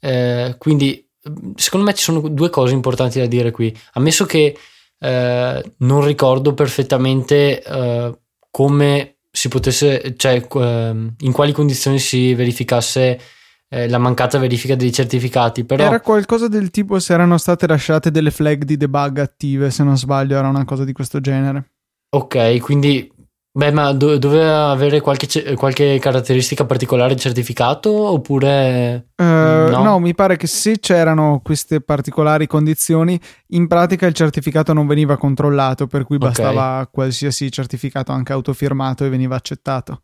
Eh, 0.00 0.56
quindi, 0.58 1.08
secondo 1.54 1.86
me 1.86 1.94
ci 1.94 2.02
sono 2.02 2.20
due 2.28 2.50
cose 2.50 2.74
importanti 2.74 3.18
da 3.18 3.26
dire 3.26 3.50
qui. 3.50 3.76
Ammesso 3.92 4.26
che 4.26 4.56
eh, 4.98 5.72
non 5.78 6.04
ricordo 6.04 6.54
perfettamente 6.54 7.62
eh, 7.62 8.18
come 8.50 9.16
si 9.30 9.48
potesse, 9.48 10.14
cioè 10.16 10.46
ehm, 10.48 11.14
in 11.18 11.32
quali 11.32 11.52
condizioni 11.52 11.98
si 11.98 12.34
verificasse 12.34 13.20
eh, 13.68 13.88
la 13.88 13.98
mancata 13.98 14.38
verifica 14.38 14.76
dei 14.76 14.92
certificati. 14.92 15.64
Però... 15.64 15.84
Era 15.84 16.00
qualcosa 16.00 16.46
del 16.46 16.70
tipo 16.70 16.98
se 17.00 17.12
erano 17.12 17.36
state 17.36 17.66
lasciate 17.66 18.10
delle 18.10 18.30
flag 18.30 18.62
di 18.62 18.76
debug 18.76 19.18
attive, 19.18 19.70
se 19.70 19.82
non 19.82 19.98
sbaglio, 19.98 20.38
era 20.38 20.48
una 20.48 20.64
cosa 20.64 20.84
di 20.84 20.92
questo 20.92 21.20
genere. 21.20 21.72
Ok, 22.10 22.60
quindi 22.60 23.10
Beh, 23.56 23.70
ma 23.70 23.92
do- 23.92 24.18
doveva 24.18 24.70
avere 24.70 25.00
qualche, 25.00 25.54
qualche, 25.54 26.00
caratteristica 26.00 26.64
particolare 26.64 27.12
il 27.12 27.20
certificato 27.20 27.88
oppure... 27.92 29.10
Uh, 29.14 29.22
no? 29.22 29.82
no? 29.84 29.98
mi 30.00 30.12
pare 30.12 30.36
che 30.36 30.48
se 30.48 30.80
c'erano 30.80 31.40
queste 31.40 31.80
particolari 31.80 32.48
condizioni, 32.48 33.18
in 33.50 33.68
pratica 33.68 34.06
il 34.06 34.12
certificato 34.12 34.72
non 34.72 34.88
veniva 34.88 35.16
controllato, 35.16 35.86
per 35.86 36.02
cui 36.02 36.18
bastava 36.18 36.80
okay. 36.80 36.88
qualsiasi 36.90 37.52
certificato 37.52 38.10
anche 38.10 38.32
autofirmato 38.32 39.04
e 39.04 39.08
veniva 39.08 39.36
accettato. 39.36 40.02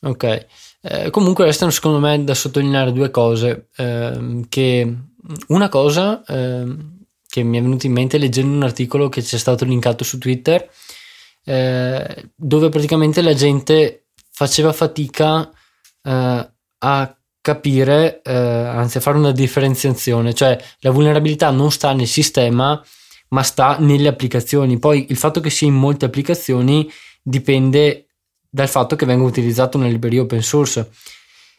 Ok, 0.00 0.46
eh, 0.80 1.10
comunque 1.10 1.44
restano 1.44 1.70
secondo 1.70 2.00
me 2.00 2.24
da 2.24 2.34
sottolineare 2.34 2.92
due 2.92 3.12
cose. 3.12 3.68
Eh, 3.76 4.44
che 4.48 4.96
una 5.46 5.68
cosa 5.68 6.24
eh, 6.24 6.76
che 7.28 7.42
mi 7.44 7.58
è 7.58 7.62
venuta 7.62 7.86
in 7.86 7.92
mente 7.92 8.18
leggendo 8.18 8.56
un 8.56 8.64
articolo 8.64 9.08
che 9.08 9.22
ci 9.22 9.36
è 9.36 9.38
stato 9.38 9.64
linkato 9.64 10.02
su 10.02 10.18
Twitter 10.18 10.68
eh, 11.48 12.30
dove 12.34 12.68
praticamente 12.68 13.22
la 13.22 13.32
gente 13.32 14.08
faceva 14.30 14.74
fatica 14.74 15.50
eh, 16.02 16.50
a 16.78 17.18
capire, 17.40 18.20
eh, 18.22 18.34
anzi 18.34 18.98
a 18.98 19.00
fare 19.00 19.16
una 19.16 19.32
differenziazione, 19.32 20.34
cioè 20.34 20.62
la 20.80 20.90
vulnerabilità 20.90 21.50
non 21.50 21.70
sta 21.70 21.94
nel 21.94 22.06
sistema 22.06 22.84
ma 23.28 23.42
sta 23.42 23.78
nelle 23.78 24.08
applicazioni. 24.08 24.78
Poi 24.78 25.06
il 25.08 25.16
fatto 25.16 25.40
che 25.40 25.48
sia 25.48 25.66
in 25.66 25.74
molte 25.74 26.04
applicazioni 26.04 26.90
dipende 27.22 28.08
dal 28.50 28.68
fatto 28.68 28.94
che 28.94 29.06
venga 29.06 29.24
utilizzata 29.24 29.78
una 29.78 29.88
libreria 29.88 30.22
open 30.22 30.42
source 30.42 30.90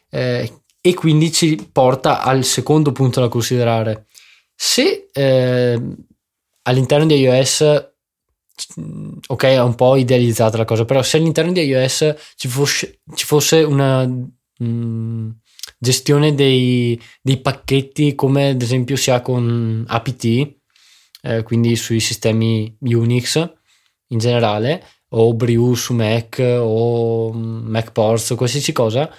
eh, 0.08 0.52
e 0.80 0.94
quindi 0.94 1.32
ci 1.32 1.68
porta 1.72 2.22
al 2.22 2.44
secondo 2.44 2.92
punto 2.92 3.20
da 3.20 3.28
considerare. 3.28 4.06
Se 4.54 5.08
eh, 5.12 5.80
all'interno 6.62 7.06
di 7.06 7.14
iOS 7.14 7.89
ok, 9.26 9.44
è 9.44 9.60
un 9.60 9.74
po' 9.74 9.96
idealizzata 9.96 10.56
la 10.56 10.64
cosa, 10.64 10.84
però 10.84 11.02
se 11.02 11.16
all'interno 11.16 11.52
di 11.52 11.62
iOS 11.62 12.14
ci 12.36 12.48
fosse, 12.48 13.00
ci 13.14 13.24
fosse 13.24 13.62
una 13.62 14.06
mh, 14.06 14.64
mm, 14.64 15.30
gestione 15.78 16.34
dei, 16.34 17.00
dei, 17.22 17.40
pacchetti 17.40 18.14
come 18.14 18.50
ad 18.50 18.62
esempio 18.62 18.96
si 18.96 19.10
ha 19.10 19.20
con 19.20 19.84
apt, 19.86 20.24
eh, 21.22 21.42
quindi 21.42 21.76
sui 21.76 22.00
sistemi 22.00 22.76
Unix 22.80 23.50
in 24.08 24.18
generale, 24.18 24.84
o 25.10 25.34
Brew 25.34 25.74
su 25.74 25.94
Mac 25.94 26.38
o 26.40 27.32
MacPorts 27.32 28.30
o 28.30 28.36
qualsiasi 28.36 28.72
cosa, 28.72 29.12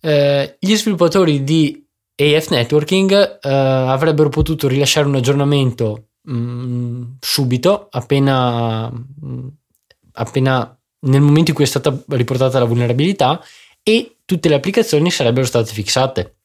eh, 0.00 0.56
gli 0.58 0.74
sviluppatori 0.74 1.42
di 1.42 1.82
AF 2.16 2.48
Networking 2.50 3.38
eh, 3.40 3.48
avrebbero 3.48 4.28
potuto 4.28 4.68
rilasciare 4.68 5.06
un 5.06 5.16
aggiornamento 5.16 6.10
mh, 6.24 6.36
mm, 6.36 7.02
subito, 7.20 7.88
appena, 7.90 8.90
mh, 8.90 9.26
mm, 9.26 9.48
appena 10.12 10.78
nel 11.00 11.20
momento 11.20 11.50
in 11.50 11.56
cui 11.56 11.64
è 11.64 11.68
stata 11.68 11.96
riportata 12.08 12.58
la 12.58 12.64
vulnerabilità 12.64 13.42
e 13.82 14.16
tutte 14.24 14.48
le 14.48 14.54
applicazioni 14.54 15.10
sarebbero 15.10 15.46
state 15.46 15.72
fissate. 15.72 16.36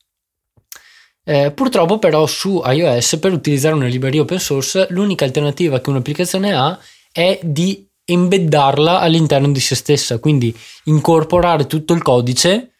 Eh, 1.24 1.52
purtroppo 1.52 2.00
però 2.00 2.26
su 2.26 2.62
iOS 2.66 3.18
per 3.20 3.34
utilizzare 3.34 3.76
una 3.76 3.86
libreria 3.86 4.22
open 4.22 4.40
source 4.40 4.88
l'unica 4.90 5.26
alternativa 5.26 5.80
che 5.80 5.90
un'applicazione 5.90 6.54
ha 6.54 6.80
è 7.12 7.40
di 7.44 7.88
embeddarla 8.04 9.00
all'interno 9.00 9.52
di 9.52 9.60
se 9.60 9.76
stessa, 9.76 10.18
quindi 10.18 10.56
incorporare 10.86 11.68
tutto 11.68 11.94
il 11.94 12.02
codice 12.02 12.72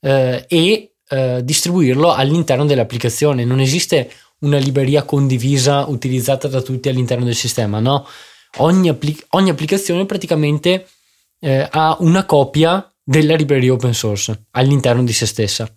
eh, 0.00 0.44
e 0.48 0.94
eh, 1.08 1.40
distribuirlo 1.44 2.12
all'interno 2.12 2.64
dell'applicazione. 2.64 3.44
Non 3.44 3.60
esiste 3.60 4.10
una 4.42 4.58
libreria 4.58 5.02
condivisa 5.02 5.86
utilizzata 5.86 6.48
da 6.48 6.60
tutti 6.60 6.88
all'interno 6.88 7.24
del 7.24 7.34
sistema, 7.34 7.80
no? 7.80 8.06
Ogni, 8.58 8.88
appli- 8.88 9.24
ogni 9.30 9.50
applicazione 9.50 10.06
praticamente 10.06 10.86
eh, 11.40 11.66
ha 11.70 11.96
una 12.00 12.24
copia 12.24 12.86
della 13.02 13.34
libreria 13.34 13.72
open 13.72 13.94
source 13.94 14.46
all'interno 14.52 15.02
di 15.02 15.12
se 15.12 15.26
stessa. 15.26 15.68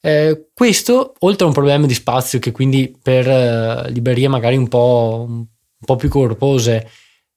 Eh, 0.00 0.48
questo, 0.54 1.14
oltre 1.20 1.44
a 1.44 1.48
un 1.48 1.54
problema 1.54 1.86
di 1.86 1.94
spazio, 1.94 2.38
che 2.38 2.52
quindi 2.52 2.96
per 3.02 3.28
eh, 3.28 3.90
librerie 3.90 4.28
magari 4.28 4.56
un 4.56 4.68
po', 4.68 5.24
un 5.28 5.46
po 5.84 5.96
più 5.96 6.08
corpose 6.08 6.88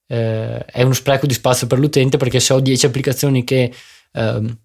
eh, 0.06 0.64
è 0.64 0.82
uno 0.82 0.92
spreco 0.92 1.26
di 1.26 1.34
spazio 1.34 1.66
per 1.66 1.78
l'utente, 1.78 2.16
perché 2.16 2.40
se 2.40 2.52
ho 2.52 2.60
10 2.60 2.86
applicazioni 2.86 3.44
che 3.44 3.72
ehm, 4.12 4.58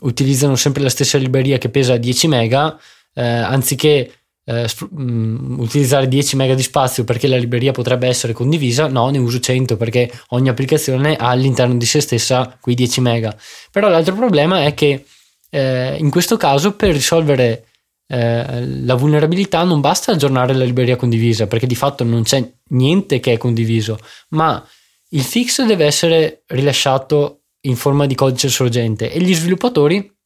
utilizzano 0.00 0.56
sempre 0.56 0.82
la 0.82 0.88
stessa 0.88 1.18
libreria 1.18 1.58
che 1.58 1.68
pesa 1.68 1.96
10 1.96 2.28
mega, 2.28 2.78
eh, 3.14 3.22
anziché 3.22 4.19
eh, 4.50 4.68
mm, 5.00 5.60
utilizzare 5.60 6.08
10 6.08 6.34
mega 6.34 6.54
di 6.54 6.62
spazio 6.62 7.04
perché 7.04 7.28
la 7.28 7.36
libreria 7.36 7.70
potrebbe 7.70 8.08
essere 8.08 8.32
condivisa, 8.32 8.88
no, 8.88 9.08
ne 9.08 9.18
uso 9.18 9.38
100 9.38 9.76
perché 9.76 10.10
ogni 10.30 10.48
applicazione 10.48 11.14
ha 11.14 11.28
all'interno 11.28 11.76
di 11.76 11.86
se 11.86 12.00
stessa 12.00 12.58
quei 12.60 12.74
10 12.74 13.00
mega. 13.00 13.36
Però 13.70 13.88
l'altro 13.88 14.14
problema 14.16 14.64
è 14.64 14.74
che 14.74 15.04
eh, 15.50 15.96
in 15.98 16.10
questo 16.10 16.36
caso 16.36 16.74
per 16.74 16.92
risolvere 16.92 17.66
eh, 18.08 18.66
la 18.66 18.94
vulnerabilità 18.96 19.62
non 19.62 19.80
basta 19.80 20.12
aggiornare 20.12 20.52
la 20.52 20.64
libreria 20.64 20.96
condivisa 20.96 21.46
perché 21.46 21.68
di 21.68 21.76
fatto 21.76 22.02
non 22.02 22.24
c'è 22.24 22.44
niente 22.70 23.20
che 23.20 23.34
è 23.34 23.38
condiviso, 23.38 23.98
ma 24.30 24.64
il 25.10 25.22
fix 25.22 25.64
deve 25.64 25.84
essere 25.84 26.42
rilasciato 26.46 27.42
in 27.62 27.76
forma 27.76 28.06
di 28.06 28.14
codice 28.16 28.48
sorgente 28.48 29.12
e 29.12 29.20
gli 29.20 29.34
sviluppatori 29.34 30.18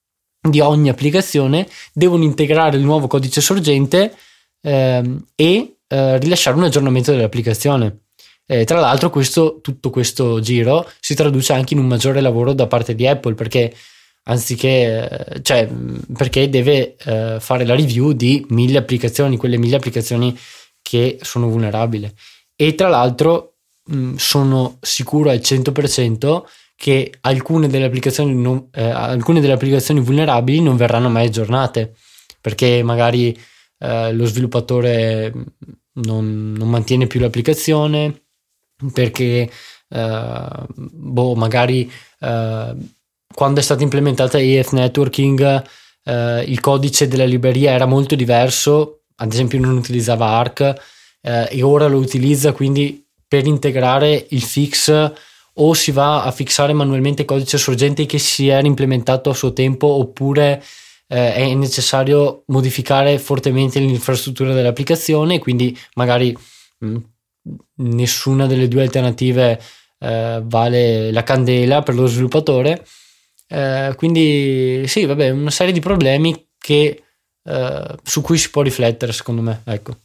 di 0.48 0.60
ogni 0.60 0.88
applicazione 0.88 1.66
devono 1.92 2.22
integrare 2.22 2.76
il 2.76 2.82
nuovo 2.84 3.06
codice 3.06 3.40
sorgente 3.40 4.14
ehm, 4.60 5.24
e 5.34 5.76
eh, 5.86 6.18
rilasciare 6.18 6.56
un 6.56 6.64
aggiornamento 6.64 7.12
dell'applicazione. 7.12 8.00
Eh, 8.46 8.64
tra 8.64 8.78
l'altro, 8.78 9.08
questo, 9.08 9.60
tutto 9.62 9.88
questo 9.88 10.40
giro 10.40 10.90
si 11.00 11.14
traduce 11.14 11.54
anche 11.54 11.72
in 11.72 11.80
un 11.80 11.86
maggiore 11.86 12.20
lavoro 12.20 12.52
da 12.52 12.66
parte 12.66 12.94
di 12.94 13.06
Apple 13.06 13.34
perché 13.34 13.74
anziché, 14.24 15.08
eh, 15.08 15.42
cioè, 15.42 15.66
perché 16.14 16.50
deve 16.50 16.96
eh, 16.96 17.38
fare 17.40 17.64
la 17.64 17.74
review 17.74 18.12
di 18.12 18.44
mille 18.50 18.78
applicazioni, 18.78 19.38
quelle 19.38 19.56
mille 19.56 19.76
applicazioni 19.76 20.38
che 20.82 21.18
sono 21.22 21.48
vulnerabili. 21.48 22.12
E 22.54 22.74
tra 22.74 22.88
l'altro, 22.88 23.54
mh, 23.84 24.16
sono 24.16 24.76
sicuro 24.82 25.30
al 25.30 25.38
100% 25.38 26.42
che 26.76 27.12
alcune 27.20 27.68
delle 27.68 27.84
applicazioni, 27.84 28.34
non, 28.34 28.68
eh, 28.72 28.82
alcune 28.82 29.40
delle 29.40 29.52
applicazioni 29.52 30.00
vulnerabili 30.00 30.60
non 30.60 30.76
verranno 30.76 31.08
mai 31.08 31.26
aggiornate 31.26 31.94
perché 32.40 32.82
magari 32.82 33.36
eh, 33.78 34.12
lo 34.12 34.24
sviluppatore 34.26 35.32
non, 35.94 36.52
non, 36.52 36.68
mantiene 36.68 37.06
più 37.06 37.20
l'applicazione 37.20 38.22
perché 38.92 39.50
eh, 39.88 40.48
boh, 40.76 41.34
magari 41.34 41.90
eh, 42.20 42.74
quando 43.34 43.60
è 43.60 43.62
stata 43.62 43.82
implementata 43.82 44.38
EF 44.38 44.72
Networking 44.72 45.64
eh, 46.04 46.44
il 46.46 46.60
codice 46.60 47.08
della 47.08 47.24
libreria 47.24 47.72
era 47.72 47.86
molto 47.86 48.14
diverso 48.14 49.04
ad 49.16 49.32
esempio 49.32 49.60
non 49.60 49.76
utilizzava 49.76 50.26
ARC 50.26 50.60
eh, 51.22 51.48
e 51.50 51.62
ora 51.62 51.86
lo 51.86 51.98
utilizza 51.98 52.52
quindi 52.52 53.06
per 53.26 53.46
integrare 53.46 54.26
il 54.30 54.42
fix 54.42 55.12
o 55.54 55.74
si 55.74 55.92
va 55.92 56.24
a 56.24 56.30
fissare 56.30 56.72
manualmente 56.72 57.22
il 57.22 57.28
codice 57.28 57.58
sorgente 57.58 58.06
che 58.06 58.18
si 58.18 58.48
era 58.48 58.66
implementato 58.66 59.30
a 59.30 59.34
suo 59.34 59.52
tempo 59.52 59.86
oppure 59.86 60.62
eh, 61.06 61.34
è 61.34 61.54
necessario 61.54 62.42
modificare 62.46 63.18
fortemente 63.18 63.78
l'infrastruttura 63.78 64.52
dell'applicazione 64.52 65.38
quindi 65.38 65.76
magari 65.94 66.36
mh, 66.78 66.86
mm, 66.86 66.96
nessuna 67.76 68.46
delle 68.46 68.68
due 68.68 68.82
alternative 68.82 69.60
eh, 70.04 70.42
vale 70.44 71.10
la 71.12 71.22
candela 71.22 71.82
per 71.82 71.94
lo 71.94 72.06
sviluppatore. 72.06 72.84
Eh, 73.46 73.94
quindi 73.96 74.84
sì 74.86 75.04
vabbè 75.04 75.30
una 75.30 75.50
serie 75.50 75.72
di 75.72 75.80
problemi 75.80 76.48
che, 76.58 77.02
eh, 77.42 77.96
su 78.02 78.20
cui 78.22 78.38
si 78.38 78.50
può 78.50 78.62
riflettere 78.62 79.12
secondo 79.12 79.42
me 79.42 79.62
ecco. 79.64 79.96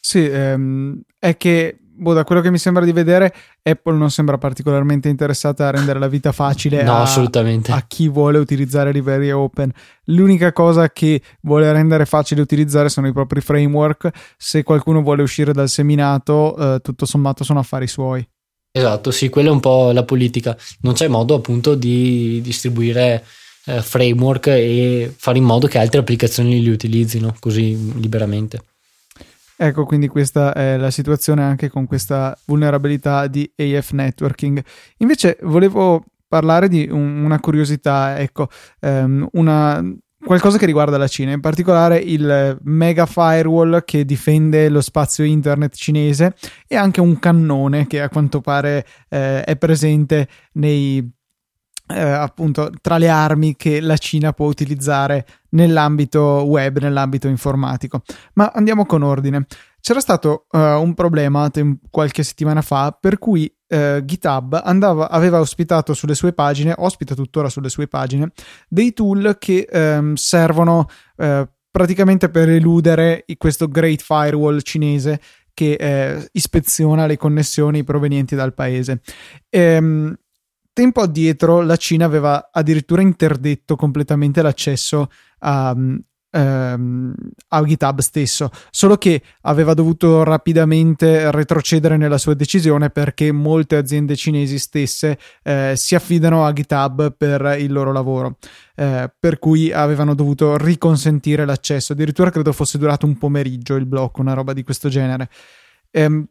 Sì 0.00 0.24
ehm, 0.24 1.00
è 1.18 1.36
che 1.36 1.78
boh, 1.98 2.14
da 2.14 2.24
quello 2.24 2.40
che 2.40 2.50
mi 2.50 2.58
sembra 2.58 2.84
di 2.84 2.92
vedere, 2.92 3.34
Apple 3.62 3.96
non 3.96 4.10
sembra 4.10 4.38
particolarmente 4.38 5.08
interessata 5.08 5.68
a 5.68 5.70
rendere 5.70 5.98
la 5.98 6.08
vita 6.08 6.32
facile 6.32 6.82
no, 6.82 6.94
a, 6.94 7.02
assolutamente. 7.02 7.72
a 7.72 7.84
chi 7.86 8.08
vuole 8.08 8.38
utilizzare 8.38 8.92
librerie 8.92 9.32
open. 9.32 9.70
L'unica 10.04 10.52
cosa 10.52 10.90
che 10.90 11.20
vuole 11.42 11.70
rendere 11.72 12.06
facile 12.06 12.40
utilizzare 12.40 12.88
sono 12.88 13.08
i 13.08 13.12
propri 13.12 13.40
framework. 13.40 14.10
Se 14.36 14.62
qualcuno 14.62 15.02
vuole 15.02 15.22
uscire 15.22 15.52
dal 15.52 15.68
seminato, 15.68 16.56
eh, 16.56 16.80
tutto 16.80 17.04
sommato 17.04 17.44
sono 17.44 17.58
affari 17.58 17.86
suoi. 17.86 18.26
Esatto, 18.70 19.10
sì, 19.10 19.28
quella 19.28 19.48
è 19.48 19.52
un 19.52 19.60
po' 19.60 19.90
la 19.92 20.04
politica. 20.04 20.56
Non 20.80 20.94
c'è 20.94 21.08
modo 21.08 21.34
appunto 21.34 21.74
di 21.74 22.40
distribuire 22.42 23.24
eh, 23.64 23.82
framework 23.82 24.46
e 24.48 25.12
fare 25.16 25.38
in 25.38 25.44
modo 25.44 25.66
che 25.66 25.78
altre 25.78 26.00
applicazioni 26.00 26.62
li 26.62 26.70
utilizzino 26.70 27.34
così 27.38 27.98
liberamente. 27.98 28.62
Ecco, 29.60 29.84
quindi 29.84 30.06
questa 30.06 30.54
è 30.54 30.76
la 30.76 30.92
situazione 30.92 31.42
anche 31.42 31.68
con 31.68 31.84
questa 31.84 32.38
vulnerabilità 32.46 33.26
di 33.26 33.50
AF 33.56 33.90
networking. 33.90 34.62
Invece 34.98 35.36
volevo 35.42 36.04
parlare 36.28 36.68
di 36.68 36.88
un, 36.88 37.24
una 37.24 37.40
curiosità, 37.40 38.20
ecco, 38.20 38.48
um, 38.82 39.28
una, 39.32 39.82
qualcosa 40.24 40.58
che 40.58 40.66
riguarda 40.66 40.96
la 40.96 41.08
Cina, 41.08 41.32
in 41.32 41.40
particolare 41.40 41.98
il 41.98 42.56
mega 42.62 43.04
firewall 43.06 43.82
che 43.84 44.04
difende 44.04 44.68
lo 44.68 44.80
spazio 44.80 45.24
internet 45.24 45.74
cinese 45.74 46.36
e 46.68 46.76
anche 46.76 47.00
un 47.00 47.18
cannone 47.18 47.88
che 47.88 48.00
a 48.00 48.08
quanto 48.08 48.40
pare 48.40 48.86
eh, 49.08 49.42
è 49.42 49.56
presente 49.56 50.28
nei 50.52 51.16
eh, 51.90 52.00
appunto 52.00 52.70
tra 52.80 52.98
le 52.98 53.08
armi 53.08 53.56
che 53.56 53.80
la 53.80 53.96
Cina 53.96 54.32
può 54.32 54.46
utilizzare 54.46 55.26
nell'ambito 55.50 56.44
web, 56.46 56.78
nell'ambito 56.78 57.28
informatico. 57.28 58.02
Ma 58.34 58.50
andiamo 58.54 58.86
con 58.86 59.02
ordine. 59.02 59.46
C'era 59.80 60.00
stato 60.00 60.46
uh, 60.50 60.58
un 60.58 60.94
problema 60.94 61.48
tem- 61.50 61.78
qualche 61.90 62.22
settimana 62.22 62.62
fa 62.62 62.96
per 62.98 63.18
cui 63.18 63.50
uh, 63.68 64.04
GitHub 64.04 64.60
andava, 64.64 65.08
aveva 65.08 65.40
ospitato 65.40 65.94
sulle 65.94 66.14
sue 66.14 66.32
pagine, 66.32 66.74
ospita 66.76 67.14
tuttora 67.14 67.48
sulle 67.48 67.68
sue 67.68 67.86
pagine, 67.86 68.32
dei 68.68 68.92
tool 68.92 69.36
che 69.38 69.68
um, 69.70 70.14
servono 70.14 70.86
uh, 71.16 71.46
praticamente 71.70 72.28
per 72.28 72.48
eludere 72.48 73.24
questo 73.36 73.68
Great 73.68 74.02
Firewall 74.02 74.60
cinese 74.62 75.20
che 75.58 75.72
eh, 75.72 76.28
ispeziona 76.32 77.06
le 77.06 77.16
connessioni 77.16 77.82
provenienti 77.82 78.36
dal 78.36 78.54
paese. 78.54 79.00
Ehm, 79.48 80.16
tempo 80.72 81.00
addietro 81.00 81.62
la 81.62 81.74
Cina 81.74 82.04
aveva 82.04 82.50
addirittura 82.52 83.02
interdetto 83.02 83.74
completamente 83.74 84.40
l'accesso 84.40 85.08
a, 85.40 85.74
ehm, 86.30 87.14
a 87.48 87.64
GitHub 87.64 88.00
stesso, 88.00 88.50
solo 88.70 88.96
che 88.96 89.22
aveva 89.42 89.74
dovuto 89.74 90.22
rapidamente 90.22 91.30
retrocedere 91.30 91.96
nella 91.96 92.18
sua 92.18 92.34
decisione 92.34 92.90
perché 92.90 93.32
molte 93.32 93.76
aziende 93.76 94.16
cinesi 94.16 94.58
stesse 94.58 95.18
eh, 95.42 95.72
si 95.76 95.94
affidano 95.94 96.44
a 96.44 96.52
GitHub 96.52 97.14
per 97.16 97.56
il 97.58 97.72
loro 97.72 97.92
lavoro, 97.92 98.36
eh, 98.76 99.10
per 99.18 99.38
cui 99.38 99.72
avevano 99.72 100.14
dovuto 100.14 100.56
riconsentire 100.56 101.44
l'accesso, 101.44 101.92
addirittura 101.92 102.30
credo 102.30 102.52
fosse 102.52 102.78
durato 102.78 103.06
un 103.06 103.16
pomeriggio 103.16 103.76
il 103.76 103.86
blocco, 103.86 104.20
una 104.20 104.34
roba 104.34 104.52
di 104.52 104.62
questo 104.62 104.88
genere. 104.88 105.28
Ehm, 105.90 106.26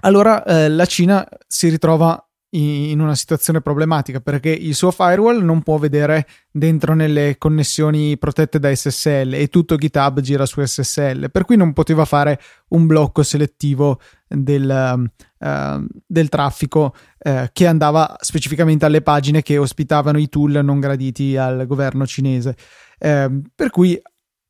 allora 0.00 0.44
eh, 0.44 0.68
la 0.68 0.86
Cina 0.86 1.26
si 1.46 1.68
ritrova 1.68 2.27
in 2.50 2.98
una 3.00 3.14
situazione 3.14 3.60
problematica 3.60 4.20
perché 4.20 4.48
il 4.48 4.74
suo 4.74 4.90
firewall 4.90 5.42
non 5.42 5.62
può 5.62 5.76
vedere 5.76 6.26
dentro 6.50 6.94
nelle 6.94 7.36
connessioni 7.36 8.16
protette 8.16 8.58
da 8.58 8.74
SSL 8.74 9.34
e 9.34 9.48
tutto 9.48 9.76
GitHub 9.76 10.20
gira 10.20 10.46
su 10.46 10.64
SSL, 10.64 11.30
per 11.30 11.44
cui 11.44 11.56
non 11.56 11.74
poteva 11.74 12.06
fare 12.06 12.40
un 12.68 12.86
blocco 12.86 13.22
selettivo 13.22 14.00
del, 14.26 15.10
uh, 15.38 15.86
del 16.06 16.28
traffico 16.30 16.94
uh, 17.18 17.46
che 17.52 17.66
andava 17.66 18.16
specificamente 18.20 18.86
alle 18.86 19.02
pagine 19.02 19.42
che 19.42 19.58
ospitavano 19.58 20.18
i 20.18 20.28
tool 20.30 20.60
non 20.64 20.80
graditi 20.80 21.36
al 21.36 21.66
governo 21.66 22.06
cinese. 22.06 22.56
Uh, 22.98 23.42
per 23.54 23.70
cui 23.70 24.00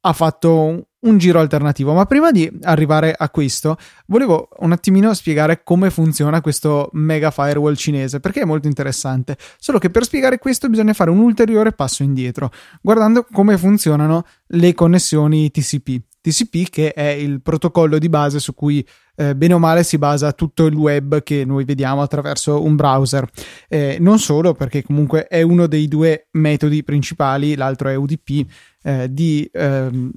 ha 0.00 0.12
fatto 0.12 0.87
un 1.00 1.18
giro 1.18 1.40
alternativo. 1.40 1.92
Ma 1.92 2.06
prima 2.06 2.30
di 2.30 2.50
arrivare 2.62 3.14
a 3.16 3.30
questo, 3.30 3.76
volevo 4.06 4.48
un 4.58 4.72
attimino 4.72 5.12
spiegare 5.14 5.62
come 5.62 5.90
funziona 5.90 6.40
questo 6.40 6.90
mega 6.92 7.30
firewall 7.30 7.74
cinese, 7.74 8.20
perché 8.20 8.40
è 8.40 8.44
molto 8.44 8.66
interessante. 8.66 9.36
Solo 9.58 9.78
che 9.78 9.90
per 9.90 10.04
spiegare 10.04 10.38
questo 10.38 10.68
bisogna 10.68 10.92
fare 10.92 11.10
un 11.10 11.18
ulteriore 11.18 11.72
passo 11.72 12.02
indietro, 12.02 12.50
guardando 12.80 13.26
come 13.30 13.56
funzionano 13.58 14.24
le 14.48 14.74
connessioni 14.74 15.50
TCP. 15.50 16.00
TCP 16.20 16.68
che 16.68 16.92
è 16.92 17.08
il 17.08 17.40
protocollo 17.40 17.98
di 17.98 18.08
base 18.08 18.40
su 18.40 18.52
cui 18.52 18.86
eh, 19.14 19.34
bene 19.34 19.54
o 19.54 19.58
male 19.58 19.82
si 19.82 19.98
basa 19.98 20.32
tutto 20.32 20.66
il 20.66 20.74
web 20.74 21.22
che 21.22 21.44
noi 21.44 21.64
vediamo 21.64 22.02
attraverso 22.02 22.62
un 22.62 22.76
browser. 22.76 23.28
Eh, 23.68 23.98
non 24.00 24.18
solo 24.18 24.52
perché 24.52 24.82
comunque 24.82 25.26
è 25.26 25.42
uno 25.42 25.66
dei 25.66 25.88
due 25.88 26.28
metodi 26.32 26.82
principali, 26.82 27.54
l'altro 27.56 27.88
è 27.88 27.94
UDP, 27.94 28.46
eh, 28.82 29.12
di 29.12 29.48
ehm, 29.52 30.10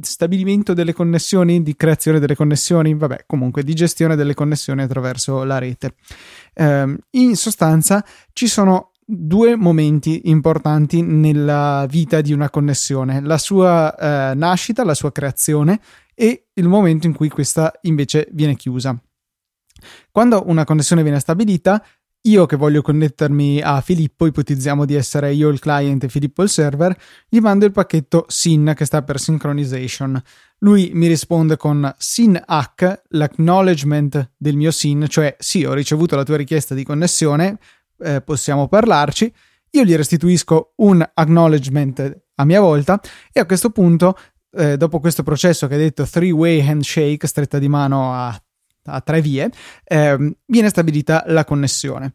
stabilimento 0.00 0.72
delle 0.74 0.92
connessioni, 0.92 1.62
di 1.62 1.76
creazione 1.76 2.18
delle 2.18 2.34
connessioni, 2.34 2.94
vabbè, 2.94 3.24
comunque 3.26 3.62
di 3.62 3.74
gestione 3.74 4.16
delle 4.16 4.34
connessioni 4.34 4.82
attraverso 4.82 5.44
la 5.44 5.58
rete. 5.58 5.94
Eh, 6.54 6.96
in 7.10 7.36
sostanza 7.36 8.04
ci 8.32 8.46
sono 8.46 8.90
due 9.06 9.54
momenti 9.56 10.22
importanti 10.24 11.02
nella 11.02 11.86
vita 11.88 12.20
di 12.20 12.32
una 12.32 12.48
connessione, 12.48 13.20
la 13.20 13.38
sua 13.38 13.94
eh, 13.94 14.34
nascita, 14.34 14.84
la 14.84 14.94
sua 14.94 15.12
creazione 15.12 15.80
e 16.14 16.46
il 16.54 16.68
momento 16.68 17.06
in 17.06 17.14
cui 17.14 17.28
questa 17.28 17.72
invece 17.82 18.28
viene 18.32 18.56
chiusa. 18.56 18.98
Quando 20.10 20.44
una 20.46 20.64
connessione 20.64 21.02
viene 21.02 21.20
stabilita, 21.20 21.84
io 22.26 22.46
che 22.46 22.56
voglio 22.56 22.80
connettermi 22.80 23.60
a 23.60 23.80
Filippo, 23.80 24.24
ipotizziamo 24.26 24.84
di 24.84 24.94
essere 24.94 25.34
io 25.34 25.50
il 25.50 25.58
client 25.58 26.04
e 26.04 26.08
Filippo 26.08 26.42
il 26.42 26.48
server, 26.48 26.96
gli 27.28 27.38
mando 27.38 27.66
il 27.66 27.72
pacchetto 27.72 28.24
SYN 28.28 28.72
che 28.74 28.86
sta 28.86 29.02
per 29.02 29.20
Synchronization. 29.20 30.20
Lui 30.58 30.90
mi 30.94 31.06
risponde 31.06 31.56
con 31.56 31.92
SYN-H, 31.96 33.02
l'acknowledgement 33.08 34.32
del 34.36 34.56
mio 34.56 34.70
SYN, 34.70 35.06
cioè 35.08 35.36
sì, 35.38 35.64
ho 35.64 35.74
ricevuto 35.74 36.16
la 36.16 36.24
tua 36.24 36.36
richiesta 36.36 36.74
di 36.74 36.82
connessione, 36.82 37.58
eh, 37.98 38.22
possiamo 38.22 38.68
parlarci. 38.68 39.30
Io 39.72 39.84
gli 39.84 39.94
restituisco 39.94 40.72
un 40.76 41.06
acknowledgement 41.12 42.22
a 42.36 42.44
mia 42.44 42.60
volta 42.60 43.00
e 43.32 43.40
a 43.40 43.44
questo 43.44 43.68
punto 43.68 44.16
eh, 44.52 44.78
dopo 44.78 44.98
questo 44.98 45.22
processo 45.22 45.66
che 45.66 45.74
ha 45.74 45.78
detto 45.78 46.06
three-way 46.06 46.66
handshake, 46.66 47.26
stretta 47.26 47.58
di 47.58 47.68
mano 47.68 48.14
a, 48.14 48.42
a 48.84 49.00
tre 49.00 49.20
vie, 49.20 49.50
eh, 49.84 50.36
viene 50.46 50.68
stabilita 50.68 51.24
la 51.26 51.44
connessione. 51.44 52.14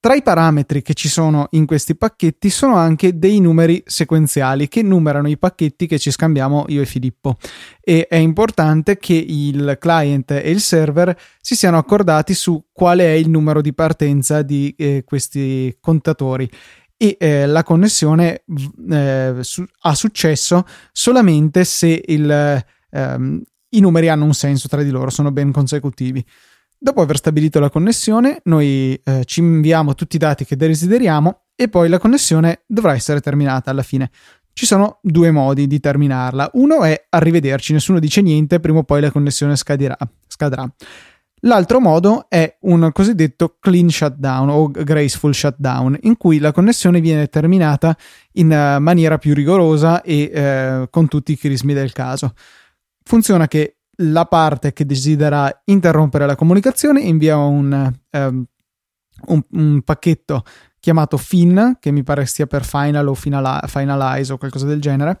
Tra 0.00 0.14
i 0.14 0.22
parametri 0.22 0.80
che 0.80 0.94
ci 0.94 1.08
sono 1.08 1.48
in 1.50 1.66
questi 1.66 1.96
pacchetti 1.96 2.50
sono 2.50 2.76
anche 2.76 3.18
dei 3.18 3.40
numeri 3.40 3.82
sequenziali 3.84 4.68
che 4.68 4.80
numerano 4.80 5.28
i 5.28 5.36
pacchetti 5.36 5.88
che 5.88 5.98
ci 5.98 6.12
scambiamo 6.12 6.66
io 6.68 6.82
e 6.82 6.86
Filippo 6.86 7.36
e 7.80 8.06
è 8.06 8.14
importante 8.14 8.96
che 8.96 9.14
il 9.14 9.76
client 9.80 10.30
e 10.30 10.50
il 10.50 10.60
server 10.60 11.18
si 11.40 11.56
siano 11.56 11.78
accordati 11.78 12.32
su 12.32 12.66
quale 12.72 13.06
è 13.06 13.16
il 13.16 13.28
numero 13.28 13.60
di 13.60 13.74
partenza 13.74 14.42
di 14.42 14.72
eh, 14.78 15.02
questi 15.04 15.76
contatori 15.80 16.48
e 16.96 17.16
eh, 17.18 17.46
la 17.46 17.64
connessione 17.64 18.44
eh, 18.88 19.38
su- 19.40 19.66
ha 19.80 19.94
successo 19.96 20.64
solamente 20.92 21.64
se 21.64 22.02
il, 22.06 22.64
ehm, 22.90 23.42
i 23.70 23.80
numeri 23.80 24.08
hanno 24.08 24.24
un 24.24 24.34
senso 24.34 24.68
tra 24.68 24.82
di 24.82 24.90
loro, 24.90 25.10
sono 25.10 25.30
ben 25.30 25.52
consecutivi. 25.52 26.24
Dopo 26.80 27.00
aver 27.00 27.16
stabilito 27.16 27.58
la 27.58 27.70
connessione, 27.70 28.40
noi 28.44 29.00
eh, 29.02 29.24
ci 29.24 29.40
inviamo 29.40 29.94
tutti 29.94 30.16
i 30.16 30.18
dati 30.18 30.44
che 30.44 30.56
desideriamo 30.56 31.46
e 31.56 31.68
poi 31.68 31.88
la 31.88 31.98
connessione 31.98 32.62
dovrà 32.66 32.94
essere 32.94 33.20
terminata 33.20 33.70
alla 33.70 33.82
fine. 33.82 34.10
Ci 34.52 34.64
sono 34.64 34.98
due 35.02 35.30
modi 35.32 35.66
di 35.66 35.80
terminarla. 35.80 36.50
Uno 36.54 36.84
è 36.84 37.06
arrivederci, 37.08 37.72
nessuno 37.72 37.98
dice 37.98 38.22
niente, 38.22 38.60
prima 38.60 38.78
o 38.78 38.84
poi 38.84 39.00
la 39.00 39.10
connessione 39.10 39.56
scadirà, 39.56 39.96
scadrà. 40.28 40.72
L'altro 41.42 41.80
modo 41.80 42.26
è 42.28 42.56
un 42.62 42.90
cosiddetto 42.92 43.56
clean 43.60 43.88
shutdown 43.88 44.48
o 44.48 44.68
graceful 44.68 45.34
shutdown, 45.34 45.96
in 46.02 46.16
cui 46.16 46.38
la 46.38 46.52
connessione 46.52 47.00
viene 47.00 47.28
terminata 47.28 47.96
in 48.32 48.50
eh, 48.50 48.78
maniera 48.80 49.18
più 49.18 49.34
rigorosa 49.34 50.02
e 50.02 50.30
eh, 50.32 50.86
con 50.90 51.06
tutti 51.06 51.32
i 51.32 51.36
crismi 51.36 51.74
del 51.74 51.92
caso. 51.92 52.34
Funziona 53.08 53.48
che 53.48 53.78
la 54.02 54.26
parte 54.26 54.74
che 54.74 54.84
desidera 54.84 55.62
interrompere 55.64 56.26
la 56.26 56.36
comunicazione 56.36 57.00
invia 57.00 57.38
un, 57.38 57.90
um, 58.10 58.44
un, 59.28 59.42
un 59.52 59.80
pacchetto 59.80 60.44
chiamato 60.78 61.16
fin, 61.16 61.78
che 61.80 61.90
mi 61.90 62.02
pare 62.02 62.26
stia 62.26 62.46
per 62.46 62.66
final 62.66 63.08
o 63.08 63.14
finali- 63.14 63.66
finalize 63.66 64.34
o 64.34 64.36
qualcosa 64.36 64.66
del 64.66 64.82
genere, 64.82 65.18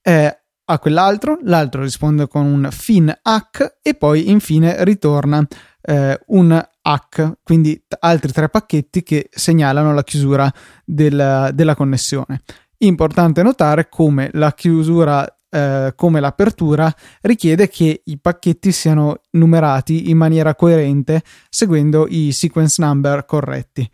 eh, 0.00 0.44
a 0.64 0.78
quell'altro, 0.78 1.38
l'altro 1.42 1.82
risponde 1.82 2.26
con 2.26 2.46
un 2.46 2.68
fin 2.70 3.14
hack 3.20 3.80
e 3.82 3.92
poi 3.92 4.30
infine 4.30 4.82
ritorna 4.82 5.46
eh, 5.82 6.18
un 6.28 6.68
hack, 6.80 7.40
quindi 7.42 7.84
altri 7.98 8.32
tre 8.32 8.48
pacchetti 8.48 9.02
che 9.02 9.28
segnalano 9.30 9.92
la 9.92 10.04
chiusura 10.04 10.50
del, 10.86 11.50
della 11.52 11.74
connessione. 11.74 12.40
Importante 12.78 13.42
notare 13.42 13.90
come 13.90 14.30
la 14.32 14.54
chiusura 14.54 15.35
eh, 15.56 15.92
come 15.96 16.20
l'apertura 16.20 16.94
richiede 17.22 17.68
che 17.68 18.02
i 18.04 18.18
pacchetti 18.18 18.72
siano 18.72 19.22
numerati 19.30 20.10
in 20.10 20.18
maniera 20.18 20.54
coerente 20.54 21.22
seguendo 21.48 22.06
i 22.08 22.32
sequence 22.32 22.82
number 22.82 23.24
corretti. 23.24 23.88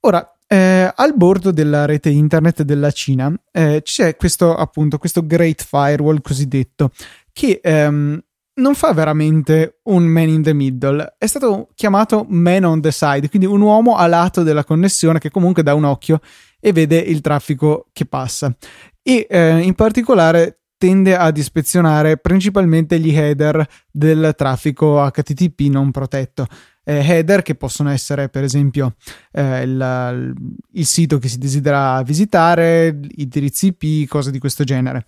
Ora, 0.00 0.36
eh, 0.48 0.92
al 0.94 1.14
bordo 1.14 1.50
della 1.50 1.84
rete 1.84 2.08
internet 2.08 2.62
della 2.62 2.90
Cina 2.90 3.32
eh, 3.52 3.82
c'è 3.82 4.16
questo 4.16 4.54
appunto 4.54 4.98
questo 4.98 5.26
Great 5.26 5.64
Firewall 5.64 6.20
cosiddetto 6.20 6.90
che 7.32 7.60
ehm, 7.62 8.20
non 8.54 8.74
fa 8.74 8.92
veramente 8.92 9.80
un 9.84 10.04
man 10.04 10.28
in 10.28 10.42
the 10.42 10.54
middle, 10.54 11.16
è 11.18 11.26
stato 11.26 11.68
chiamato 11.74 12.24
man 12.28 12.64
on 12.64 12.80
the 12.80 12.90
side, 12.90 13.28
quindi 13.28 13.46
un 13.46 13.60
uomo 13.60 13.96
a 13.96 14.06
lato 14.06 14.42
della 14.42 14.64
connessione 14.64 15.18
che 15.18 15.30
comunque 15.30 15.62
dà 15.62 15.74
un 15.74 15.84
occhio 15.84 16.20
e 16.58 16.72
vede 16.72 16.96
il 16.96 17.20
traffico 17.20 17.88
che 17.92 18.06
passa. 18.06 18.54
E 19.02 19.26
eh, 19.28 19.58
in 19.58 19.74
particolare 19.74 20.62
tende 20.78 21.16
ad 21.16 21.36
ispezionare 21.36 22.16
principalmente 22.18 22.98
gli 22.98 23.14
header 23.14 23.66
del 23.90 24.34
traffico 24.36 25.08
HTTP 25.10 25.60
non 25.70 25.90
protetto. 25.90 26.46
Eh, 26.84 27.04
header 27.04 27.42
che 27.42 27.56
possono 27.56 27.90
essere 27.90 28.28
per 28.28 28.44
esempio 28.44 28.94
eh, 29.32 29.62
il, 29.62 30.34
il, 30.72 30.86
sito 30.86 31.18
che 31.18 31.28
si 31.28 31.38
desidera 31.38 32.00
visitare, 32.02 33.00
indirizzi 33.16 33.74
IP, 33.76 34.08
cose 34.08 34.30
di 34.30 34.38
questo 34.38 34.62
genere. 34.62 35.04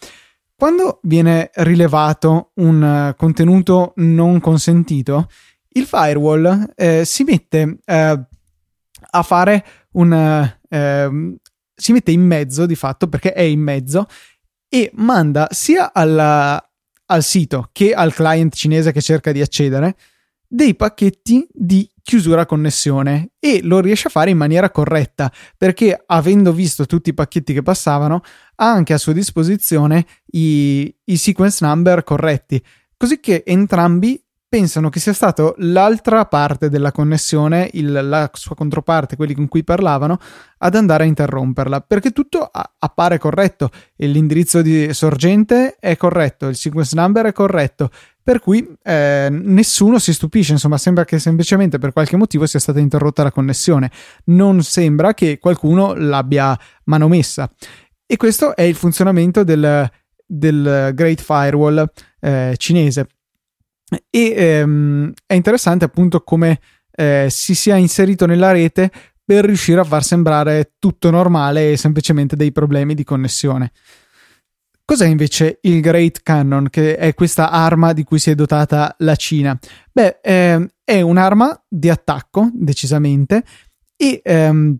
Quando 0.57 0.99
viene 1.03 1.51
rilevato 1.55 2.51
un 2.55 3.15
contenuto 3.17 3.93
non 3.97 4.41
consentito, 4.41 5.29
il 5.75 5.85
firewall 5.85 6.73
eh, 6.75 7.05
si 7.05 7.23
mette 7.23 7.79
eh, 7.85 8.21
a 9.11 9.23
fare 9.23 9.65
un 9.93 10.51
ehm, 10.69 11.37
si 11.75 11.93
mette 11.93 12.11
in 12.11 12.23
mezzo 12.23 12.67
di 12.67 12.75
fatto 12.75 13.07
perché 13.07 13.33
è 13.33 13.43
in 13.43 13.61
mezzo 13.61 14.07
e 14.69 14.91
manda 14.95 15.49
sia 15.51 15.93
alla, 15.93 16.63
al 17.07 17.23
sito 17.23 17.69
che 17.73 17.93
al 17.95 18.13
client 18.13 18.55
cinese 18.55 18.93
che 18.93 19.01
cerca 19.01 19.33
di 19.33 19.41
accedere 19.41 19.97
dei 20.47 20.75
pacchetti 20.75 21.47
di 21.53 21.89
chiusura 22.03 22.47
connessione 22.47 23.33
e 23.39 23.61
lo 23.63 23.81
riesce 23.81 24.09
a 24.09 24.11
fare 24.11 24.31
in 24.31 24.39
maniera 24.39 24.71
corretta 24.71 25.31
perché 25.59 26.03
avendo 26.07 26.53
visto 26.55 26.87
tutti 26.87 27.11
i 27.11 27.15
pacchetti 27.15 27.53
che 27.53 27.63
passavano 27.63 28.23
ha 28.57 28.71
anche 28.71 28.95
a 28.95 28.99
sua 28.99 29.13
disposizione 29.13 30.07
i, 30.33 30.95
i 31.05 31.17
sequence 31.19 31.65
number 31.65 32.03
corretti. 32.05 32.63
Così 32.97 33.21
che 33.21 33.43
entrambi 33.47 34.21
pensano 34.49 34.89
che 34.89 34.99
sia 34.99 35.13
stato 35.13 35.55
l'altra 35.59 36.25
parte 36.25 36.71
della 36.71 36.91
connessione, 36.91 37.69
il, 37.75 37.93
la 37.93 38.31
sua 38.33 38.55
controparte, 38.55 39.15
quelli 39.15 39.35
con 39.35 39.47
cui 39.47 39.63
parlavano, 39.63 40.19
ad 40.59 40.75
andare 40.75 41.05
a 41.05 41.07
interromperla, 41.07 41.83
perché 41.83 42.13
tutto 42.13 42.49
a, 42.51 42.75
appare 42.79 43.19
corretto, 43.19 43.71
l'indirizzo 43.97 44.63
di 44.63 44.93
sorgente 44.95 45.77
è 45.79 45.97
corretto, 45.97 46.49
il 46.49 46.57
sequence 46.57 46.97
number 46.97 47.27
è 47.27 47.33
corretto, 47.33 47.91
per 48.23 48.41
cui 48.41 48.67
eh, 48.83 49.29
nessuno 49.31 49.99
si 49.99 50.15
stupisce, 50.15 50.53
insomma 50.53 50.79
sembra 50.79 51.05
che 51.05 51.19
semplicemente 51.19 51.79
per 51.79 51.93
qualche 51.93 52.17
motivo 52.17 52.47
sia 52.47 52.59
stata 52.59 52.81
interrotta 52.81 53.23
la 53.23 53.33
connessione, 53.33 53.91
non 54.27 54.63
sembra 54.63 55.13
che 55.13 55.39
qualcuno 55.39 55.93
l'abbia 55.95 56.59
manomessa. 56.85 57.51
E 58.07 58.17
questo 58.17 58.57
è 58.57 58.63
il 58.63 58.75
funzionamento 58.75 59.45
del, 59.45 59.91
del 60.27 60.93
Great 60.95 61.21
Firewall 61.21 61.91
eh, 62.21 62.55
cinese 62.57 63.07
e 64.11 64.35
ehm, 64.37 65.13
è 65.27 65.35
interessante 65.35 65.85
appunto 65.85 66.23
come 66.23 66.61
eh, 66.91 67.29
si 67.31 67.55
sia 67.55 67.77
inserito 67.77 68.27
nella 68.27 68.53
rete 68.53 68.91
per 69.25 69.45
riuscire 69.45 69.81
a 69.81 69.85
far 69.85 70.03
sembrare 70.03 70.73
tutto 70.79 71.11
normale 71.11 71.73
e 71.73 71.77
semplicemente 71.77 72.35
dei 72.35 72.51
problemi 72.51 72.95
di 72.95 73.05
connessione. 73.05 73.73
Cos'è 74.85 75.07
invece 75.07 75.59
il 75.63 75.83
Great 75.83 76.23
Cannon, 76.23 76.69
che 76.71 76.97
è 76.97 77.13
questa 77.13 77.51
arma 77.51 77.93
di 77.93 78.05
cui 78.05 78.19
si 78.19 78.31
è 78.31 78.35
dotata 78.35 78.95
la 79.01 79.17
Cina? 79.17 79.59
Beh, 79.93 80.21
ehm, 80.23 80.67
è 80.83 81.03
un'arma 81.03 81.63
di 81.69 81.91
attacco, 81.91 82.49
decisamente, 82.55 83.45
e 83.95 84.23
ehm, 84.25 84.79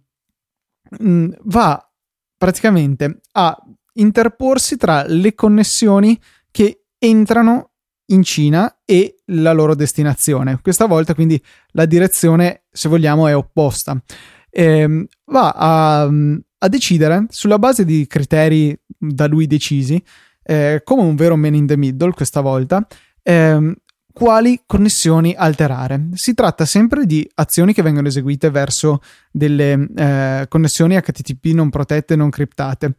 mm, 1.03 1.33
va 1.43 1.93
praticamente 2.39 3.21
a 3.33 3.55
interporsi 3.95 4.79
tra 4.79 5.05
le 5.07 5.35
connessioni 5.35 6.19
che 6.51 6.85
entrano 6.99 7.73
in 8.11 8.23
Cina 8.23 8.79
e 8.85 9.21
la 9.27 9.53
loro 9.53 9.75
destinazione. 9.75 10.59
Questa 10.63 10.87
volta 10.87 11.15
quindi 11.15 11.43
la 11.73 11.87
direzione, 11.87 12.63
se 12.71 12.89
vogliamo, 12.89 13.27
è 13.27 13.37
opposta. 13.37 14.01
Eh, 14.51 15.07
va 15.27 15.51
a, 15.51 16.03
a, 16.59 16.69
decidere 16.69 17.27
sulla 17.29 17.59
base 17.59 17.85
di 17.85 18.07
criteri 18.07 18.79
da 18.87 19.27
lui 19.27 19.47
decisi, 19.47 20.03
eh, 20.43 20.81
come 20.85 21.03
un 21.03 21.15
vero 21.17 21.37
man 21.37 21.55
in 21.55 21.67
the 21.67 21.77
middle 21.77 22.13
questa 22.13 22.41
volta, 22.41 22.87
eh, 23.23 23.77
quali 24.19 24.63
connessioni 24.67 25.35
alterare. 25.37 26.09
Si 26.15 26.35
tratta 26.35 26.65
sempre 26.65 27.07
di 27.07 27.29
azioni 27.35 27.73
che 27.73 27.83
vengono 27.83 28.09
eseguite 28.09 28.51
verso 28.51 29.01
delle 29.31 29.89
eh, 29.95 30.47
connessioni 30.49 30.97
HTTP 30.97 31.53
non 31.53 31.71
protette, 31.71 32.17
non 32.17 32.31
criptate. 32.31 32.95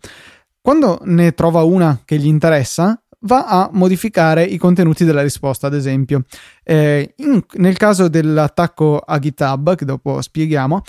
Quando 0.61 0.99
ne 1.03 1.33
trova 1.33 1.63
una 1.63 1.99
che 2.05 2.17
gli 2.17 2.27
interessa, 2.27 3.01
va 3.21 3.45
a 3.45 3.69
modificare 3.73 4.43
i 4.43 4.57
contenuti 4.57 5.05
della 5.05 5.21
risposta, 5.21 5.67
ad 5.67 5.73
esempio. 5.73 6.23
Eh, 6.63 7.13
in, 7.17 7.43
nel 7.55 7.77
caso 7.77 8.07
dell'attacco 8.07 8.99
a 8.99 9.19
GitHub, 9.19 9.75
che 9.75 9.85
dopo 9.85 10.21
spieghiamo, 10.21 10.81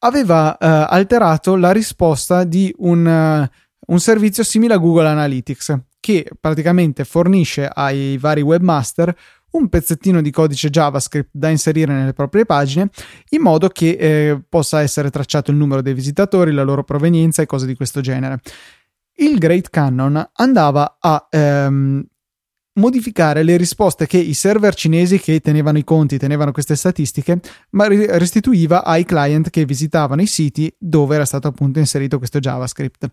aveva 0.00 0.56
eh, 0.56 0.66
alterato 0.66 1.56
la 1.56 1.72
risposta 1.72 2.44
di 2.44 2.72
un, 2.78 3.06
uh, 3.06 3.92
un 3.92 4.00
servizio 4.00 4.42
simile 4.42 4.74
a 4.74 4.78
Google 4.78 5.08
Analytics, 5.08 5.78
che 6.00 6.30
praticamente 6.38 7.04
fornisce 7.04 7.66
ai 7.72 8.18
vari 8.18 8.42
webmaster 8.42 9.14
un 9.52 9.68
pezzettino 9.68 10.20
di 10.20 10.30
codice 10.30 10.68
JavaScript 10.68 11.30
da 11.32 11.48
inserire 11.48 11.92
nelle 11.92 12.12
proprie 12.12 12.44
pagine 12.44 12.90
in 13.30 13.40
modo 13.40 13.68
che 13.68 13.90
eh, 13.90 14.40
possa 14.48 14.82
essere 14.82 15.10
tracciato 15.10 15.50
il 15.50 15.56
numero 15.56 15.80
dei 15.80 15.94
visitatori, 15.94 16.52
la 16.52 16.64
loro 16.64 16.82
provenienza 16.82 17.40
e 17.40 17.46
cose 17.46 17.64
di 17.64 17.74
questo 17.74 18.00
genere 18.00 18.40
il 19.16 19.38
Great 19.38 19.70
Cannon 19.70 20.30
andava 20.32 20.96
a 21.00 21.26
ehm, 21.30 22.04
modificare 22.74 23.42
le 23.42 23.56
risposte 23.56 24.06
che 24.06 24.18
i 24.18 24.34
server 24.34 24.74
cinesi 24.74 25.18
che 25.18 25.40
tenevano 25.40 25.78
i 25.78 25.84
conti, 25.84 26.18
tenevano 26.18 26.52
queste 26.52 26.74
statistiche, 26.76 27.40
ma 27.70 27.86
restituiva 27.86 28.84
ai 28.84 29.04
client 29.04 29.50
che 29.50 29.64
visitavano 29.64 30.22
i 30.22 30.26
siti 30.26 30.74
dove 30.78 31.14
era 31.14 31.24
stato 31.24 31.48
appunto 31.48 31.78
inserito 31.78 32.18
questo 32.18 32.40
JavaScript. 32.40 33.08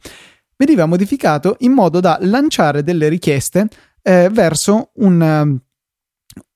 Veniva 0.55 0.85
modificato 0.85 1.55
in 1.59 1.71
modo 1.71 1.99
da 1.99 2.17
lanciare 2.21 2.83
delle 2.83 3.07
richieste 3.07 3.67
eh, 4.01 4.29
verso 4.31 4.91
un 4.95 5.59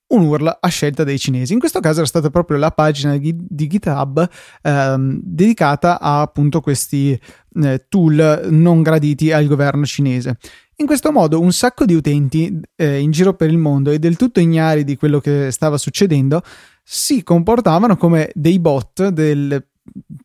un 0.07 0.25
URL 0.25 0.57
a 0.59 0.67
scelta 0.67 1.03
dei 1.03 1.17
cinesi. 1.17 1.53
In 1.53 1.59
questo 1.59 1.79
caso 1.79 1.99
era 1.99 2.07
stata 2.07 2.29
proprio 2.29 2.57
la 2.57 2.71
pagina 2.71 3.17
di, 3.17 3.35
GitHub 3.67 4.27
ehm, 4.61 5.19
dedicata 5.23 5.99
a 5.99 6.21
appunto 6.21 6.61
questi 6.61 7.19
eh, 7.61 7.85
tool 7.87 8.47
non 8.49 8.81
graditi 8.81 9.31
al 9.31 9.47
governo 9.47 9.85
cinese. 9.85 10.37
In 10.77 10.85
questo 10.85 11.11
modo 11.11 11.39
un 11.39 11.53
sacco 11.53 11.85
di 11.85 11.93
utenti 11.93 12.59
eh, 12.75 12.99
in 12.99 13.11
giro 13.11 13.33
per 13.33 13.49
il 13.49 13.57
mondo 13.57 13.91
e 13.91 13.99
del 13.99 14.17
tutto 14.17 14.41
ignari 14.41 14.83
di 14.83 14.97
quello 14.97 15.19
che 15.19 15.49
stava 15.51 15.77
succedendo 15.77 16.41
si 16.83 17.23
comportavano 17.23 17.95
come 17.95 18.29
dei 18.33 18.59
bot 18.59 19.07
del 19.07 19.65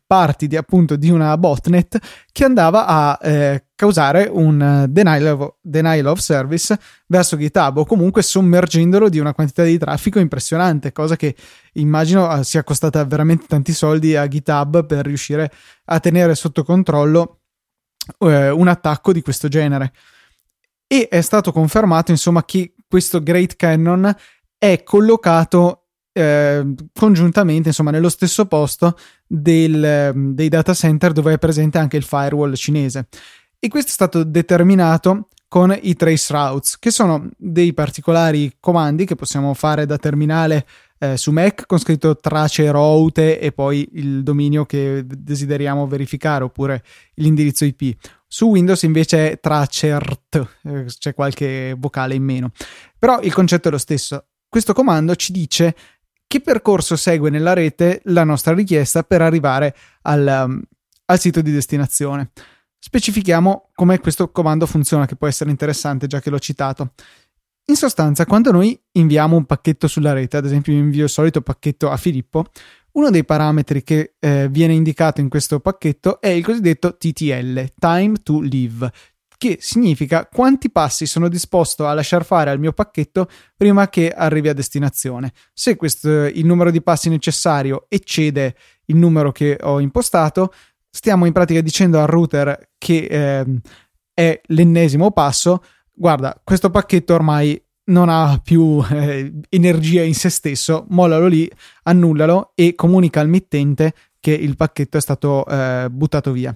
parti 0.05 0.47
di, 0.47 0.57
appunto 0.57 0.95
di 0.95 1.09
una 1.09 1.37
botnet 1.37 1.97
che 2.31 2.43
andava 2.43 2.85
a 2.85 3.19
eh, 3.21 3.65
causare 3.81 4.29
un 4.31 4.85
denial 4.89 5.39
of, 5.39 5.53
denial 5.59 6.05
of, 6.05 6.19
service 6.19 6.77
verso 7.07 7.35
GitHub 7.35 7.77
o 7.77 7.85
comunque 7.85 8.21
sommergendolo 8.21 9.09
di 9.09 9.17
una 9.17 9.33
quantità 9.33 9.63
di 9.63 9.79
traffico 9.79 10.19
impressionante, 10.19 10.91
cosa 10.91 11.15
che 11.15 11.35
immagino 11.73 12.31
eh, 12.31 12.43
sia 12.43 12.63
costata 12.63 13.03
veramente 13.05 13.47
tanti 13.47 13.73
soldi 13.73 14.15
a 14.15 14.27
GitHub 14.27 14.85
per 14.85 15.03
riuscire 15.03 15.51
a 15.85 15.99
tenere 15.99 16.35
sotto 16.35 16.63
controllo 16.63 17.39
eh, 18.19 18.51
un 18.51 18.67
attacco 18.67 19.11
di 19.11 19.23
questo 19.23 19.47
genere. 19.47 19.93
E 20.85 21.07
è 21.07 21.21
stato 21.21 21.51
confermato 21.51 22.11
insomma 22.11 22.45
che 22.45 22.75
questo 22.87 23.23
Great 23.23 23.55
Cannon 23.55 24.15
è 24.59 24.83
collocato 24.83 25.87
eh, 26.13 26.75
congiuntamente, 26.93 27.69
insomma, 27.69 27.89
nello 27.89 28.09
stesso 28.09 28.45
posto 28.45 28.95
del, 29.25 30.11
dei 30.13 30.49
data 30.49 30.75
center 30.75 31.13
dove 31.13 31.33
è 31.33 31.39
presente 31.39 31.79
anche 31.79 31.97
il 31.97 32.03
firewall 32.03 32.53
cinese. 32.53 33.07
E 33.63 33.67
questo 33.67 33.89
è 33.89 33.93
stato 33.93 34.23
determinato 34.23 35.27
con 35.47 35.77
i 35.79 35.95
trace 35.95 36.33
routes, 36.33 36.79
che 36.79 36.89
sono 36.89 37.29
dei 37.37 37.73
particolari 37.73 38.55
comandi 38.59 39.05
che 39.05 39.13
possiamo 39.13 39.53
fare 39.53 39.85
da 39.85 39.97
terminale 39.97 40.65
eh, 40.97 41.15
su 41.15 41.29
Mac 41.29 41.67
con 41.67 41.77
scritto 41.77 42.15
trace 42.15 42.71
route 42.71 43.39
e 43.39 43.51
poi 43.51 43.87
il 43.93 44.23
dominio 44.23 44.65
che 44.65 45.03
desideriamo 45.05 45.85
verificare 45.85 46.43
oppure 46.43 46.83
l'indirizzo 47.15 47.63
IP. 47.63 47.95
Su 48.25 48.47
Windows 48.47 48.81
invece 48.81 49.33
è 49.33 49.39
tracert, 49.39 50.57
eh, 50.63 50.85
c'è 50.85 51.13
qualche 51.13 51.75
vocale 51.77 52.15
in 52.15 52.23
meno. 52.23 52.53
Però 52.97 53.21
il 53.21 53.31
concetto 53.31 53.67
è 53.67 53.71
lo 53.71 53.77
stesso. 53.77 54.25
Questo 54.49 54.73
comando 54.73 55.13
ci 55.15 55.31
dice 55.31 55.75
che 56.25 56.41
percorso 56.41 56.95
segue 56.95 57.29
nella 57.29 57.53
rete 57.53 58.01
la 58.05 58.23
nostra 58.23 58.55
richiesta 58.55 59.03
per 59.03 59.21
arrivare 59.21 59.75
al, 60.01 60.45
um, 60.47 60.61
al 61.05 61.19
sito 61.19 61.41
di 61.41 61.51
destinazione. 61.51 62.31
Specifichiamo 62.83 63.69
come 63.75 63.99
questo 63.99 64.31
comando 64.31 64.65
funziona, 64.65 65.05
che 65.05 65.15
può 65.15 65.27
essere 65.27 65.51
interessante 65.51 66.07
già 66.07 66.19
che 66.19 66.31
l'ho 66.31 66.39
citato. 66.39 66.93
In 67.65 67.75
sostanza, 67.75 68.25
quando 68.25 68.51
noi 68.51 68.77
inviamo 68.93 69.37
un 69.37 69.45
pacchetto 69.45 69.87
sulla 69.87 70.13
rete, 70.13 70.37
ad 70.37 70.45
esempio 70.45 70.73
invio 70.73 71.03
il 71.03 71.09
solito 71.09 71.41
pacchetto 71.41 71.91
a 71.91 71.97
Filippo, 71.97 72.45
uno 72.93 73.11
dei 73.11 73.23
parametri 73.23 73.83
che 73.83 74.15
eh, 74.19 74.49
viene 74.49 74.73
indicato 74.73 75.21
in 75.21 75.29
questo 75.29 75.59
pacchetto 75.59 76.19
è 76.19 76.29
il 76.29 76.43
cosiddetto 76.43 76.97
TTL, 76.97 77.71
Time 77.77 78.15
to 78.23 78.41
Live, 78.41 78.91
che 79.37 79.59
significa 79.61 80.25
quanti 80.25 80.71
passi 80.71 81.05
sono 81.05 81.29
disposto 81.29 81.87
a 81.87 81.93
lasciar 81.93 82.25
fare 82.25 82.49
al 82.49 82.59
mio 82.59 82.73
pacchetto 82.73 83.29
prima 83.55 83.89
che 83.89 84.09
arrivi 84.09 84.49
a 84.49 84.53
destinazione. 84.53 85.33
Se 85.53 85.75
questo, 85.75 86.25
il 86.25 86.45
numero 86.45 86.71
di 86.71 86.81
passi 86.81 87.09
necessario 87.09 87.85
eccede 87.89 88.55
il 88.85 88.95
numero 88.95 89.31
che 89.31 89.57
ho 89.61 89.79
impostato, 89.79 90.53
stiamo 90.91 91.25
in 91.25 91.31
pratica 91.31 91.61
dicendo 91.61 91.99
al 91.99 92.07
router 92.07 92.69
che 92.77 93.05
eh, 93.05 93.45
è 94.13 94.41
l'ennesimo 94.47 95.11
passo, 95.11 95.63
guarda, 95.91 96.39
questo 96.43 96.69
pacchetto 96.69 97.13
ormai 97.13 97.59
non 97.85 98.09
ha 98.09 98.39
più 98.43 98.83
eh, 98.91 99.33
energia 99.49 100.03
in 100.03 100.13
se 100.13 100.29
stesso, 100.29 100.85
mollalo 100.89 101.27
lì, 101.27 101.49
annullalo 101.83 102.51
e 102.53 102.75
comunica 102.75 103.21
al 103.21 103.29
mittente 103.29 103.93
che 104.19 104.31
il 104.31 104.55
pacchetto 104.55 104.97
è 104.97 105.01
stato 105.01 105.45
eh, 105.47 105.87
buttato 105.89 106.31
via. 106.31 106.55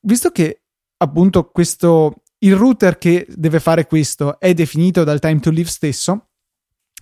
Visto 0.00 0.30
che 0.30 0.60
appunto 0.98 1.48
questo 1.48 2.22
il 2.38 2.54
router 2.54 2.98
che 2.98 3.26
deve 3.28 3.58
fare 3.58 3.86
questo 3.86 4.38
è 4.38 4.52
definito 4.52 5.02
dal 5.02 5.18
time 5.18 5.40
to 5.40 5.50
live 5.50 5.68
stesso, 5.68 6.28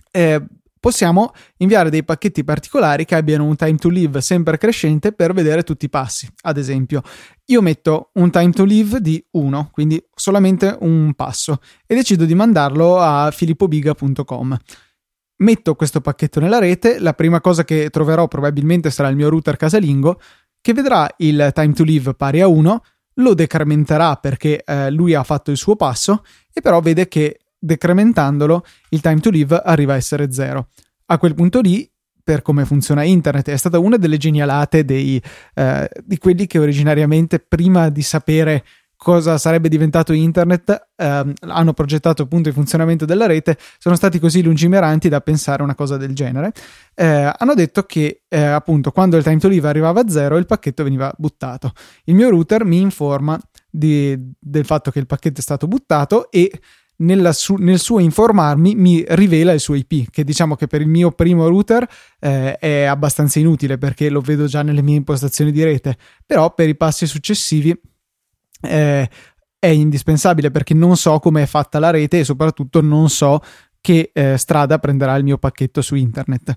eh, 0.09 0.41
possiamo 0.83 1.31
inviare 1.59 1.89
dei 1.89 2.03
pacchetti 2.03 2.43
particolari 2.43 3.05
che 3.05 3.15
abbiano 3.15 3.45
un 3.45 3.55
time 3.55 3.77
to 3.77 3.87
live 3.87 4.19
sempre 4.19 4.57
crescente 4.57 5.13
per 5.13 5.31
vedere 5.31 5.63
tutti 5.63 5.85
i 5.85 5.89
passi. 5.89 6.29
Ad 6.41 6.57
esempio, 6.57 7.01
io 7.45 7.61
metto 7.61 8.09
un 8.15 8.29
time 8.29 8.51
to 8.51 8.65
live 8.65 8.99
di 8.99 9.25
1, 9.31 9.69
quindi 9.71 10.03
solamente 10.13 10.75
un 10.81 11.13
passo, 11.13 11.61
e 11.87 11.95
decido 11.95 12.25
di 12.25 12.35
mandarlo 12.35 12.99
a 12.99 13.31
filippobiga.com. 13.31 14.57
Metto 15.37 15.75
questo 15.75 16.01
pacchetto 16.01 16.41
nella 16.41 16.59
rete, 16.59 16.99
la 16.99 17.13
prima 17.13 17.39
cosa 17.39 17.63
che 17.63 17.89
troverò 17.89 18.27
probabilmente 18.27 18.91
sarà 18.91 19.07
il 19.07 19.15
mio 19.15 19.29
router 19.29 19.55
casalingo, 19.55 20.19
che 20.59 20.73
vedrà 20.73 21.09
il 21.19 21.51
time 21.53 21.71
to 21.71 21.83
live 21.85 22.13
pari 22.13 22.41
a 22.41 22.47
1, 22.47 22.81
lo 23.17 23.33
decrementerà 23.33 24.17
perché 24.17 24.61
eh, 24.65 24.91
lui 24.91 25.13
ha 25.13 25.23
fatto 25.23 25.49
il 25.49 25.57
suo 25.57 25.77
passo 25.77 26.25
e 26.51 26.59
però 26.59 26.81
vede 26.81 27.07
che 27.07 27.37
decrementandolo 27.63 28.65
il 28.89 29.01
time 29.01 29.19
to 29.19 29.29
live 29.29 29.61
arriva 29.63 29.93
a 29.93 29.95
essere 29.95 30.31
zero. 30.31 30.67
A 31.05 31.17
quel 31.17 31.33
punto 31.33 31.61
lì, 31.61 31.89
per 32.21 32.41
come 32.41 32.65
funziona 32.65 33.03
internet, 33.03 33.49
è 33.49 33.57
stata 33.57 33.79
una 33.79 33.97
delle 33.97 34.17
genialate 34.17 34.83
dei, 34.83 35.21
eh, 35.53 35.89
di 36.03 36.17
quelli 36.17 36.45
che 36.45 36.59
originariamente 36.59 37.39
prima 37.39 37.89
di 37.89 38.01
sapere 38.01 38.63
cosa 39.03 39.37
sarebbe 39.37 39.67
diventato 39.67 40.13
internet, 40.13 40.87
ehm, 40.95 41.33
hanno 41.41 41.73
progettato 41.73 42.21
appunto 42.21 42.47
il 42.47 42.55
funzionamento 42.55 43.03
della 43.03 43.25
rete, 43.25 43.57
sono 43.77 43.95
stati 43.95 44.17
così 44.17 44.41
lungimiranti 44.41 45.09
da 45.09 45.19
pensare 45.19 45.61
una 45.61 45.75
cosa 45.75 45.97
del 45.97 46.15
genere. 46.15 46.53
Eh, 46.95 47.33
hanno 47.37 47.53
detto 47.53 47.83
che 47.83 48.23
eh, 48.29 48.41
appunto 48.41 48.91
quando 48.91 49.17
il 49.17 49.23
time 49.23 49.39
to 49.39 49.49
live 49.49 49.67
arrivava 49.67 49.99
a 49.99 50.09
zero 50.09 50.37
il 50.37 50.45
pacchetto 50.45 50.83
veniva 50.83 51.13
buttato. 51.17 51.73
Il 52.05 52.15
mio 52.15 52.29
router 52.29 52.63
mi 52.63 52.79
informa 52.79 53.37
di, 53.69 54.17
del 54.39 54.63
fatto 54.63 54.89
che 54.89 54.99
il 54.99 55.05
pacchetto 55.05 55.39
è 55.39 55.43
stato 55.43 55.67
buttato 55.67 56.31
e 56.31 56.49
su, 57.31 57.55
nel 57.55 57.79
suo 57.79 57.99
informarmi 57.99 58.75
mi 58.75 59.03
rivela 59.07 59.51
il 59.51 59.59
suo 59.59 59.75
IP, 59.75 60.09
che 60.09 60.23
diciamo 60.23 60.55
che 60.55 60.67
per 60.67 60.81
il 60.81 60.87
mio 60.87 61.11
primo 61.11 61.47
router 61.47 61.87
eh, 62.19 62.57
è 62.57 62.83
abbastanza 62.83 63.39
inutile 63.39 63.77
perché 63.77 64.09
lo 64.09 64.21
vedo 64.21 64.45
già 64.45 64.61
nelle 64.61 64.81
mie 64.81 64.95
impostazioni 64.95 65.51
di 65.51 65.63
rete, 65.63 65.97
però 66.25 66.53
per 66.53 66.69
i 66.69 66.75
passi 66.75 67.05
successivi 67.05 67.77
eh, 68.61 69.09
è 69.59 69.67
indispensabile 69.67 70.51
perché 70.51 70.73
non 70.73 70.97
so 70.97 71.19
come 71.19 71.43
è 71.43 71.45
fatta 71.45 71.79
la 71.79 71.89
rete 71.89 72.19
e 72.19 72.23
soprattutto 72.23 72.81
non 72.81 73.09
so 73.09 73.41
che 73.79 74.11
eh, 74.13 74.37
strada 74.37 74.79
prenderà 74.79 75.15
il 75.15 75.23
mio 75.23 75.37
pacchetto 75.37 75.81
su 75.81 75.95
internet. 75.95 76.55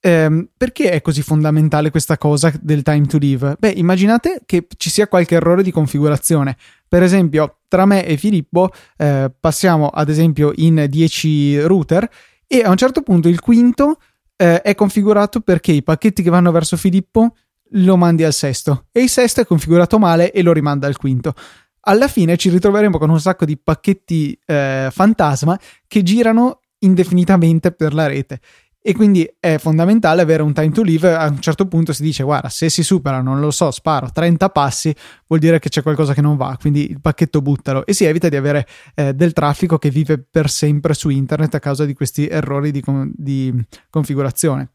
Eh, 0.00 0.48
perché 0.56 0.90
è 0.90 1.00
così 1.00 1.22
fondamentale 1.22 1.90
questa 1.90 2.18
cosa 2.18 2.52
del 2.60 2.82
time 2.82 3.06
to 3.06 3.16
live? 3.16 3.56
Beh, 3.58 3.70
immaginate 3.70 4.42
che 4.44 4.66
ci 4.76 4.90
sia 4.90 5.08
qualche 5.08 5.36
errore 5.36 5.62
di 5.62 5.70
configurazione. 5.70 6.56
Per 6.94 7.02
esempio, 7.02 7.62
tra 7.66 7.86
me 7.86 8.06
e 8.06 8.16
Filippo 8.16 8.70
eh, 8.96 9.28
passiamo 9.40 9.88
ad 9.88 10.08
esempio 10.08 10.52
in 10.54 10.86
10 10.88 11.62
router 11.62 12.08
e 12.46 12.60
a 12.60 12.70
un 12.70 12.76
certo 12.76 13.02
punto 13.02 13.26
il 13.26 13.40
quinto 13.40 13.98
eh, 14.36 14.62
è 14.62 14.76
configurato 14.76 15.40
perché 15.40 15.72
i 15.72 15.82
pacchetti 15.82 16.22
che 16.22 16.30
vanno 16.30 16.52
verso 16.52 16.76
Filippo 16.76 17.34
lo 17.70 17.96
mandi 17.96 18.22
al 18.22 18.32
sesto 18.32 18.86
e 18.92 19.02
il 19.02 19.08
sesto 19.08 19.40
è 19.40 19.44
configurato 19.44 19.98
male 19.98 20.30
e 20.30 20.40
lo 20.42 20.52
rimanda 20.52 20.86
al 20.86 20.96
quinto. 20.96 21.34
Alla 21.80 22.06
fine 22.06 22.36
ci 22.36 22.48
ritroveremo 22.48 22.96
con 22.96 23.10
un 23.10 23.18
sacco 23.18 23.44
di 23.44 23.58
pacchetti 23.58 24.38
eh, 24.46 24.86
fantasma 24.92 25.58
che 25.88 26.04
girano 26.04 26.60
indefinitamente 26.78 27.72
per 27.72 27.92
la 27.92 28.06
rete 28.06 28.38
e 28.86 28.92
quindi 28.92 29.26
è 29.40 29.56
fondamentale 29.56 30.20
avere 30.20 30.42
un 30.42 30.52
time 30.52 30.68
to 30.68 30.82
live. 30.82 31.14
A 31.14 31.26
un 31.28 31.40
certo 31.40 31.66
punto 31.66 31.94
si 31.94 32.02
dice: 32.02 32.22
Guarda, 32.22 32.50
se 32.50 32.68
si 32.68 32.82
supera, 32.82 33.22
non 33.22 33.40
lo 33.40 33.50
so, 33.50 33.70
sparo 33.70 34.10
30 34.12 34.50
passi, 34.50 34.94
vuol 35.26 35.40
dire 35.40 35.58
che 35.58 35.70
c'è 35.70 35.82
qualcosa 35.82 36.12
che 36.12 36.20
non 36.20 36.36
va. 36.36 36.54
Quindi 36.60 36.90
il 36.90 37.00
pacchetto 37.00 37.40
buttalo 37.40 37.86
e 37.86 37.94
si 37.94 38.04
evita 38.04 38.28
di 38.28 38.36
avere 38.36 38.66
eh, 38.94 39.14
del 39.14 39.32
traffico 39.32 39.78
che 39.78 39.88
vive 39.88 40.18
per 40.18 40.50
sempre 40.50 40.92
su 40.92 41.08
internet 41.08 41.54
a 41.54 41.60
causa 41.60 41.86
di 41.86 41.94
questi 41.94 42.28
errori 42.28 42.70
di, 42.72 42.84
di 43.14 43.64
configurazione. 43.88 44.68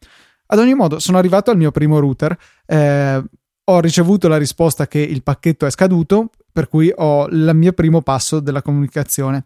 Ad 0.46 0.58
ogni 0.58 0.74
modo, 0.74 0.98
sono 0.98 1.16
arrivato 1.16 1.52
al 1.52 1.56
mio 1.56 1.70
primo 1.70 2.00
router, 2.00 2.36
eh, 2.66 3.22
ho 3.62 3.80
ricevuto 3.80 4.26
la 4.26 4.38
risposta 4.38 4.88
che 4.88 4.98
il 4.98 5.22
pacchetto 5.22 5.66
è 5.66 5.70
scaduto, 5.70 6.30
per 6.50 6.66
cui 6.66 6.92
ho 6.92 7.28
il 7.28 7.52
mio 7.54 7.72
primo 7.72 8.02
passo 8.02 8.40
della 8.40 8.60
comunicazione. 8.60 9.44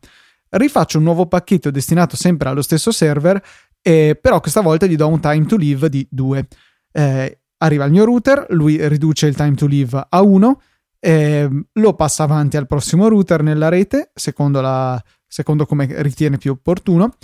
Rifaccio 0.48 0.96
un 0.96 1.05
nuovo 1.05 1.27
pacchetto 1.27 1.70
destinato 1.70 2.16
sempre 2.16 2.48
allo 2.48 2.62
stesso 2.62 2.92
server, 2.92 3.42
eh, 3.87 4.18
però 4.18 4.40
questa 4.40 4.62
volta 4.62 4.87
gli 4.87 4.97
do 4.97 5.07
un 5.07 5.20
time 5.20 5.44
to 5.44 5.57
live 5.57 5.90
di 5.90 6.07
2. 6.11 6.49
Eh, 6.90 7.40
arriva 7.59 7.85
il 7.85 7.92
mio 7.92 8.07
router, 8.07 8.47
lui 8.49 8.88
riduce 8.88 9.27
il 9.27 9.37
time 9.37 9.55
to 9.55 9.66
live 9.66 10.07
a 10.09 10.23
1, 10.23 10.61
eh, 11.01 11.51
lo 11.70 11.94
passa 11.94 12.23
avanti 12.23 12.57
al 12.57 12.66
prossimo 12.66 13.09
router 13.09 13.42
nella 13.42 13.68
rete, 13.68 14.11
secondo, 14.14 14.62
la, 14.62 15.03
secondo 15.27 15.66
come 15.66 15.87
ritiene 16.01 16.38
più 16.38 16.53
opportuno. 16.53 17.16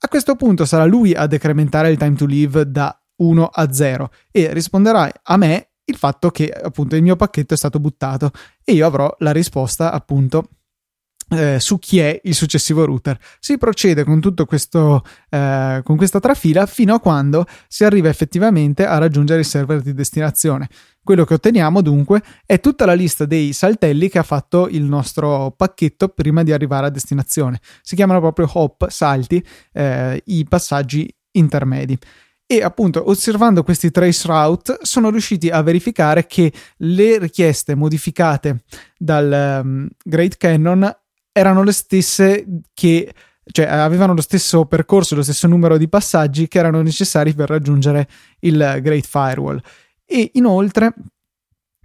A 0.00 0.08
questo 0.08 0.34
punto 0.34 0.64
sarà 0.64 0.84
lui 0.84 1.14
a 1.14 1.28
decrementare 1.28 1.88
il 1.90 1.96
time 1.96 2.16
to 2.16 2.26
live 2.26 2.68
da 2.68 3.00
1 3.18 3.44
a 3.44 3.72
0 3.72 4.10
e 4.32 4.52
risponderà 4.52 5.08
a 5.22 5.36
me 5.36 5.70
il 5.84 5.96
fatto 5.96 6.30
che 6.30 6.48
appunto 6.48 6.96
il 6.96 7.02
mio 7.02 7.14
pacchetto 7.14 7.54
è 7.54 7.56
stato 7.56 7.78
buttato 7.78 8.32
e 8.64 8.72
io 8.72 8.86
avrò 8.86 9.14
la 9.20 9.30
risposta 9.30 9.92
appunto 9.92 10.48
eh, 11.30 11.60
su 11.60 11.78
chi 11.78 11.98
è 11.98 12.20
il 12.24 12.34
successivo 12.34 12.84
router. 12.84 13.18
Si 13.38 13.58
procede 13.58 14.04
con 14.04 14.20
tutto 14.20 14.44
questo, 14.46 15.02
eh, 15.28 15.80
con 15.84 15.96
questa 15.96 16.20
trafila 16.20 16.66
fino 16.66 16.94
a 16.94 17.00
quando 17.00 17.46
si 17.66 17.84
arriva 17.84 18.08
effettivamente 18.08 18.86
a 18.86 18.98
raggiungere 18.98 19.40
il 19.40 19.46
server 19.46 19.80
di 19.80 19.92
destinazione. 19.94 20.68
Quello 21.02 21.24
che 21.24 21.34
otteniamo 21.34 21.80
dunque 21.80 22.22
è 22.44 22.60
tutta 22.60 22.84
la 22.84 22.92
lista 22.92 23.24
dei 23.24 23.52
saltelli 23.52 24.08
che 24.08 24.18
ha 24.18 24.22
fatto 24.22 24.68
il 24.68 24.82
nostro 24.82 25.54
pacchetto 25.56 26.08
prima 26.08 26.42
di 26.42 26.52
arrivare 26.52 26.86
a 26.86 26.90
destinazione. 26.90 27.60
Si 27.82 27.94
chiamano 27.94 28.20
proprio 28.20 28.48
hop, 28.52 28.88
salti, 28.88 29.42
eh, 29.72 30.22
i 30.26 30.44
passaggi 30.46 31.10
intermedi 31.32 31.98
e 32.50 32.62
appunto 32.62 33.10
osservando 33.10 33.62
questi 33.62 33.90
trace 33.90 34.26
route 34.26 34.78
sono 34.80 35.10
riusciti 35.10 35.50
a 35.50 35.60
verificare 35.60 36.26
che 36.26 36.50
le 36.78 37.18
richieste 37.18 37.74
modificate 37.74 38.62
dal 38.96 39.60
um, 39.62 39.86
Great 40.02 40.38
Cannon 40.38 40.96
erano 41.38 41.62
le 41.62 41.72
stesse 41.72 42.44
che 42.74 43.12
cioè 43.50 43.66
avevano 43.66 44.14
lo 44.14 44.20
stesso 44.20 44.66
percorso, 44.66 45.14
lo 45.14 45.22
stesso 45.22 45.46
numero 45.46 45.78
di 45.78 45.88
passaggi 45.88 46.48
che 46.48 46.58
erano 46.58 46.82
necessari 46.82 47.32
per 47.32 47.48
raggiungere 47.48 48.06
il 48.40 48.78
Great 48.82 49.06
Firewall. 49.06 49.60
E 50.04 50.30
inoltre, 50.34 50.92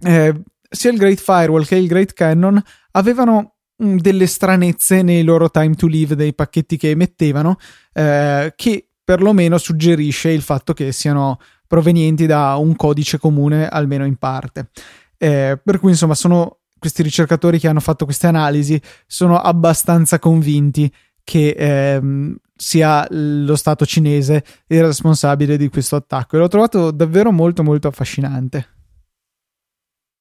eh, 0.02 0.42
sia 0.68 0.90
il 0.90 0.98
Great 0.98 1.20
Firewall 1.20 1.64
che 1.64 1.76
il 1.76 1.86
Great 1.86 2.12
Cannon 2.12 2.62
avevano 2.92 3.54
mh, 3.76 3.96
delle 3.96 4.26
stranezze 4.26 5.02
nei 5.02 5.22
loro 5.22 5.50
time 5.50 5.74
to 5.74 5.86
live 5.86 6.14
dei 6.14 6.34
pacchetti 6.34 6.76
che 6.76 6.90
emettevano, 6.90 7.56
eh, 7.92 8.52
che 8.56 8.88
perlomeno 9.02 9.58
suggerisce 9.58 10.30
il 10.30 10.42
fatto 10.42 10.72
che 10.72 10.92
siano 10.92 11.38
provenienti 11.66 12.26
da 12.26 12.56
un 12.56 12.76
codice 12.76 13.18
comune, 13.18 13.66
almeno 13.68 14.04
in 14.04 14.16
parte. 14.16 14.68
Eh, 15.16 15.58
per 15.62 15.78
cui, 15.78 15.90
insomma, 15.90 16.14
sono 16.14 16.58
questi 16.84 17.02
ricercatori 17.02 17.58
che 17.58 17.66
hanno 17.66 17.80
fatto 17.80 18.04
queste 18.04 18.26
analisi 18.26 18.78
sono 19.06 19.38
abbastanza 19.40 20.18
convinti 20.18 20.92
che 21.24 21.54
ehm, 21.56 22.36
sia 22.54 23.06
lo 23.08 23.56
Stato 23.56 23.86
cinese 23.86 24.44
il 24.66 24.84
responsabile 24.84 25.56
di 25.56 25.70
questo 25.70 25.96
attacco 25.96 26.36
e 26.36 26.40
l'ho 26.40 26.48
trovato 26.48 26.90
davvero 26.90 27.32
molto 27.32 27.62
molto 27.62 27.88
affascinante. 27.88 28.68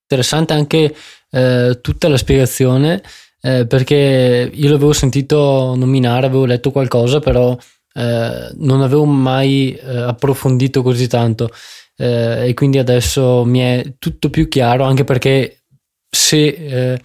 Interessante 0.04 0.54
anche 0.54 0.96
eh, 1.32 1.80
tutta 1.82 2.08
la 2.08 2.16
spiegazione 2.16 3.04
eh, 3.42 3.68
perché 3.68 4.50
io 4.54 4.70
l'avevo 4.70 4.94
sentito 4.94 5.76
nominare, 5.76 6.28
avevo 6.28 6.46
letto 6.46 6.72
qualcosa, 6.72 7.20
però 7.20 7.58
eh, 7.94 8.52
non 8.56 8.82
avevo 8.82 9.04
mai 9.04 9.76
eh, 9.76 9.98
approfondito 9.98 10.82
così 10.82 11.10
tanto 11.10 11.50
eh, 11.98 12.48
e 12.48 12.54
quindi 12.54 12.78
adesso 12.78 13.44
mi 13.44 13.60
è 13.60 13.96
tutto 14.00 14.30
più 14.30 14.48
chiaro 14.48 14.86
anche 14.86 15.04
perché 15.04 15.63
se 16.14 16.46
eh, 16.48 17.02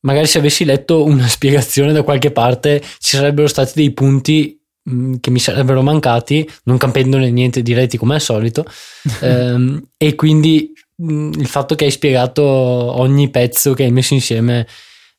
magari 0.00 0.26
se 0.26 0.38
avessi 0.38 0.64
letto 0.64 1.04
una 1.04 1.26
spiegazione 1.28 1.92
da 1.92 2.02
qualche 2.02 2.30
parte 2.30 2.80
ci 2.98 3.16
sarebbero 3.16 3.48
stati 3.48 3.72
dei 3.74 3.92
punti 3.92 4.60
mh, 4.82 4.94
mm, 4.94 5.14
che 5.20 5.30
mi 5.30 5.38
sarebbero 5.38 5.82
mancati, 5.82 6.48
non 6.64 6.76
capendone 6.76 7.30
niente 7.30 7.62
diretti 7.62 7.96
come 7.96 8.14
al 8.14 8.20
solito, 8.20 8.64
ehm, 9.20 9.82
e 9.96 10.14
quindi 10.14 10.72
mh, 10.96 11.12
mm, 11.12 11.32
il 11.38 11.46
fatto 11.46 11.74
che 11.74 11.84
hai 11.86 11.90
spiegato 11.90 12.42
ogni 12.42 13.30
pezzo 13.30 13.72
che 13.74 13.84
hai 13.84 13.90
messo 13.90 14.14
insieme 14.14 14.66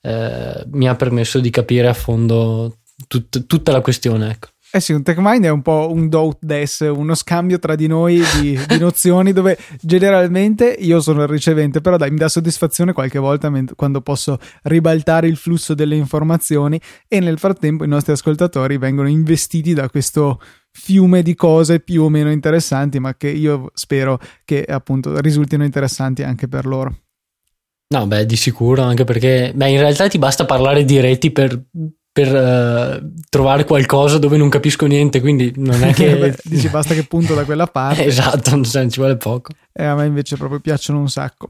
eh, 0.01 0.63
mi 0.71 0.87
ha 0.87 0.95
permesso 0.95 1.39
di 1.39 1.49
capire 1.49 1.87
a 1.87 1.93
fondo 1.93 2.79
tut- 3.07 3.45
tutta 3.47 3.71
la 3.71 3.81
questione. 3.81 4.29
Ecco. 4.29 4.49
Eh 4.75 4.79
sì, 4.79 4.91
un 4.91 5.03
TechMind 5.03 5.45
è 5.45 5.49
un 5.49 5.61
po' 5.61 5.91
un 5.93 6.09
do 6.09 6.35
des, 6.41 6.79
uno 6.79 7.13
scambio 7.13 7.59
tra 7.59 7.75
di 7.75 7.85
noi 7.85 8.23
di, 8.41 8.59
di, 8.67 8.79
nozioni 8.79 9.31
dove 9.31 9.55
generalmente 9.79 10.65
io 10.79 10.99
sono 10.99 11.21
il 11.21 11.27
ricevente, 11.27 11.79
però 11.79 11.95
dai, 11.95 12.09
mi 12.09 12.17
dà 12.17 12.27
soddisfazione 12.27 12.91
qualche 12.91 13.19
volta 13.19 13.51
quando 13.75 14.01
posso 14.01 14.39
ribaltare 14.63 15.27
il 15.27 15.37
flusso 15.37 15.75
delle 15.75 15.95
informazioni 15.95 16.81
e 17.07 17.19
nel 17.19 17.37
frattempo 17.37 17.83
i 17.83 17.87
nostri 17.87 18.13
ascoltatori 18.13 18.79
vengono 18.79 19.07
investiti 19.07 19.75
da 19.75 19.87
questo 19.89 20.41
fiume 20.71 21.21
di 21.21 21.35
cose 21.35 21.79
più 21.79 22.01
o 22.01 22.09
meno 22.09 22.31
interessanti, 22.31 22.99
ma 22.99 23.13
che 23.13 23.29
io 23.29 23.69
spero 23.75 24.19
che 24.43 24.63
appunto 24.63 25.19
risultino 25.19 25.63
interessanti 25.63 26.23
anche 26.23 26.47
per 26.47 26.65
loro. 26.65 26.97
No, 27.89 28.07
beh, 28.07 28.25
di 28.25 28.35
sicuro, 28.35 28.81
anche 28.81 29.03
perché 29.03 29.51
beh, 29.53 29.69
in 29.69 29.77
realtà 29.77 30.07
ti 30.07 30.17
basta 30.17 30.45
parlare 30.45 30.83
di 30.83 30.99
reti 30.99 31.29
per 31.29 31.63
per 32.13 32.31
uh, 32.31 33.11
trovare 33.27 33.65
qualcosa 33.65 34.19
dove 34.19 34.37
non 34.37 34.47
capisco 34.47 34.85
niente, 34.85 35.19
quindi 35.19 35.51
non 35.57 35.83
è 35.83 35.91
che... 35.93 36.15
Beh, 36.15 36.37
dici 36.43 36.69
basta 36.69 36.93
che 36.93 37.03
punto 37.03 37.33
da 37.33 37.43
quella 37.43 37.65
parte. 37.67 38.05
esatto, 38.05 38.51
non 38.51 38.63
ci 38.63 38.99
vuole 38.99 39.17
poco. 39.17 39.51
E 39.73 39.83
a 39.83 39.95
me 39.95 40.05
invece 40.05 40.37
proprio 40.37 40.59
piacciono 40.59 40.99
un 40.99 41.09
sacco. 41.09 41.49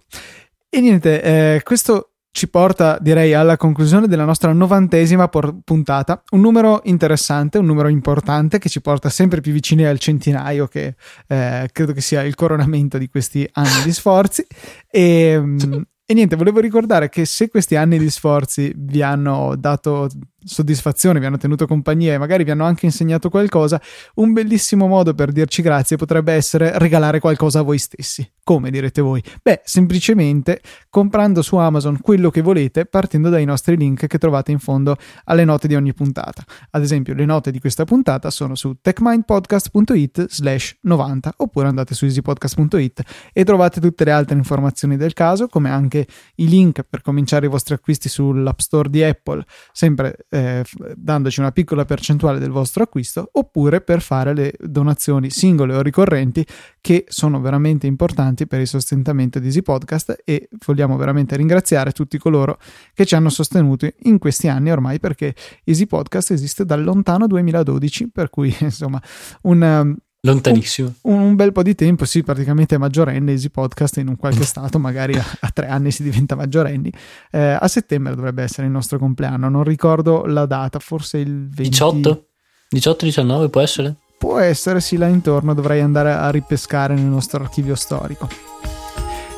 E 0.69 0.79
niente, 0.79 1.21
eh, 1.21 1.61
questo 1.63 2.13
ci 2.31 2.49
porta 2.49 2.97
direi 2.99 3.33
alla 3.35 3.57
conclusione 3.57 4.07
della 4.07 4.23
nostra 4.25 4.53
novantesima 4.53 5.27
por- 5.27 5.57
puntata, 5.63 6.23
un 6.31 6.39
numero 6.39 6.81
interessante, 6.85 7.59
un 7.59 7.65
numero 7.65 7.89
importante 7.89 8.57
che 8.57 8.69
ci 8.69 8.81
porta 8.81 9.09
sempre 9.09 9.39
più 9.39 9.51
vicini 9.51 9.85
al 9.85 9.99
centinaio 9.99 10.67
che 10.67 10.95
eh, 11.27 11.69
credo 11.71 11.91
che 11.91 12.01
sia 12.01 12.23
il 12.23 12.33
coronamento 12.33 12.97
di 12.97 13.07
questi 13.07 13.47
anni 13.51 13.83
di 13.83 13.91
sforzi 13.91 14.43
e, 14.89 15.37
mm, 15.39 15.81
e 16.05 16.13
niente, 16.15 16.35
volevo 16.35 16.59
ricordare 16.59 17.07
che 17.07 17.25
se 17.25 17.49
questi 17.49 17.75
anni 17.75 17.99
di 17.99 18.09
sforzi 18.09 18.73
vi 18.75 19.03
hanno 19.03 19.55
dato 19.55 20.09
soddisfazione, 20.45 21.19
vi 21.19 21.25
hanno 21.25 21.37
tenuto 21.37 21.67
compagnia 21.67 22.13
e 22.13 22.17
magari 22.17 22.43
vi 22.43 22.51
hanno 22.51 22.65
anche 22.65 22.85
insegnato 22.85 23.29
qualcosa, 23.29 23.81
un 24.15 24.33
bellissimo 24.33 24.87
modo 24.87 25.13
per 25.13 25.31
dirci 25.31 25.61
grazie 25.61 25.97
potrebbe 25.97 26.33
essere 26.33 26.77
regalare 26.77 27.19
qualcosa 27.19 27.59
a 27.59 27.61
voi 27.63 27.77
stessi. 27.77 28.29
Come 28.43 28.71
direte 28.71 29.01
voi? 29.01 29.23
Beh, 29.41 29.61
semplicemente 29.63 30.61
comprando 30.89 31.41
su 31.41 31.55
Amazon 31.55 31.99
quello 32.01 32.29
che 32.29 32.41
volete 32.41 32.85
partendo 32.85 33.29
dai 33.29 33.45
nostri 33.45 33.77
link 33.77 34.05
che 34.05 34.17
trovate 34.17 34.51
in 34.51 34.59
fondo 34.59 34.97
alle 35.25 35.45
note 35.45 35.67
di 35.67 35.75
ogni 35.75 35.93
puntata. 35.93 36.43
Ad 36.71 36.81
esempio, 36.81 37.13
le 37.13 37.25
note 37.25 37.51
di 37.51 37.59
questa 37.59 37.85
puntata 37.85 38.29
sono 38.29 38.55
su 38.55 38.75
techmindpodcast.it 38.81 40.25
slash 40.29 40.77
90 40.81 41.35
oppure 41.37 41.67
andate 41.67 41.95
su 41.95 42.05
easypodcast.it 42.05 43.01
e 43.31 43.43
trovate 43.45 43.79
tutte 43.79 44.03
le 44.03 44.11
altre 44.11 44.35
informazioni 44.35 44.97
del 44.97 45.13
caso, 45.13 45.47
come 45.47 45.69
anche 45.69 46.05
i 46.35 46.47
link 46.47 46.83
per 46.83 47.01
cominciare 47.01 47.45
i 47.45 47.49
vostri 47.49 47.73
acquisti 47.73 48.09
sull'App 48.09 48.59
Store 48.59 48.89
di 48.89 49.03
Apple, 49.03 49.45
sempre 49.71 50.17
eh, 50.33 50.63
dandoci 50.95 51.39
una 51.39 51.51
piccola 51.51 51.85
percentuale 51.85 52.39
del 52.39 52.49
vostro 52.49 52.81
acquisto, 52.81 53.29
oppure 53.33 53.81
per 53.81 54.01
fare 54.01 54.33
le 54.33 54.53
donazioni 54.59 55.29
singole 55.29 55.75
o 55.75 55.81
ricorrenti 55.81 56.43
che 56.81 57.05
sono 57.07 57.39
veramente 57.39 57.85
importanti 57.85 58.47
per 58.47 58.59
il 58.59 58.67
sostentamento 58.67 59.37
di 59.37 59.45
Easy 59.45 59.61
Podcast 59.61 60.23
e 60.25 60.49
vogliamo 60.65 60.97
veramente 60.97 61.35
ringraziare 61.35 61.91
tutti 61.91 62.17
coloro 62.17 62.57
che 62.95 63.05
ci 63.05 63.13
hanno 63.13 63.29
sostenuti 63.29 63.93
in 64.03 64.17
questi 64.17 64.47
anni 64.47 64.71
ormai 64.71 64.99
perché 64.99 65.35
Easy 65.65 65.85
Podcast 65.85 66.31
esiste 66.31 66.65
dal 66.65 66.83
lontano 66.83 67.27
2012, 67.27 68.09
per 68.09 68.31
cui 68.31 68.53
insomma 68.61 68.99
un 69.43 69.95
Lontanissimo. 70.25 70.93
Un, 71.01 71.19
un, 71.19 71.35
bel 71.35 71.51
po' 71.51 71.63
di 71.63 71.75
tempo, 71.75 72.05
sì, 72.05 72.23
praticamente 72.23 72.77
maggiorenne, 72.77 73.31
Easy 73.31 73.49
Podcast 73.49 73.97
in 73.97 74.07
un 74.07 74.15
qualche 74.15 74.45
stato, 74.45 74.79
magari 74.79 75.17
a, 75.17 75.25
a 75.41 75.49
tre 75.49 75.67
anni 75.67 75.91
si 75.91 76.01
diventa 76.01 76.35
maggiorenni. 76.35 76.89
Eh, 77.29 77.57
a 77.59 77.67
settembre 77.67 78.15
dovrebbe 78.15 78.41
essere 78.41 78.67
il 78.67 78.71
nostro 78.71 78.97
compleanno, 78.97 79.49
non 79.49 79.65
ricordo 79.65 80.25
la 80.25 80.45
data, 80.45 80.79
forse 80.79 81.17
il 81.17 81.49
20... 81.49 81.69
18? 81.69 82.25
18-19 82.73 83.49
può 83.49 83.59
essere? 83.59 83.95
Può 84.17 84.39
essere, 84.39 84.79
sì, 84.79 84.95
là 84.95 85.07
intorno 85.07 85.53
dovrei 85.53 85.81
andare 85.81 86.13
a 86.13 86.29
ripescare 86.29 86.93
nel 86.93 87.03
nostro 87.03 87.43
archivio 87.43 87.75
storico. 87.75 88.29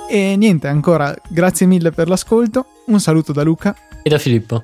E 0.07 0.35
niente, 0.37 0.67
ancora 0.67 1.15
grazie 1.29 1.65
mille 1.65 1.89
per 1.89 2.07
l'ascolto, 2.07 2.65
un 2.85 2.99
saluto 2.99 3.33
da 3.33 3.41
Luca 3.41 3.75
e 4.03 4.09
da 4.09 4.19
Filippo. 4.19 4.63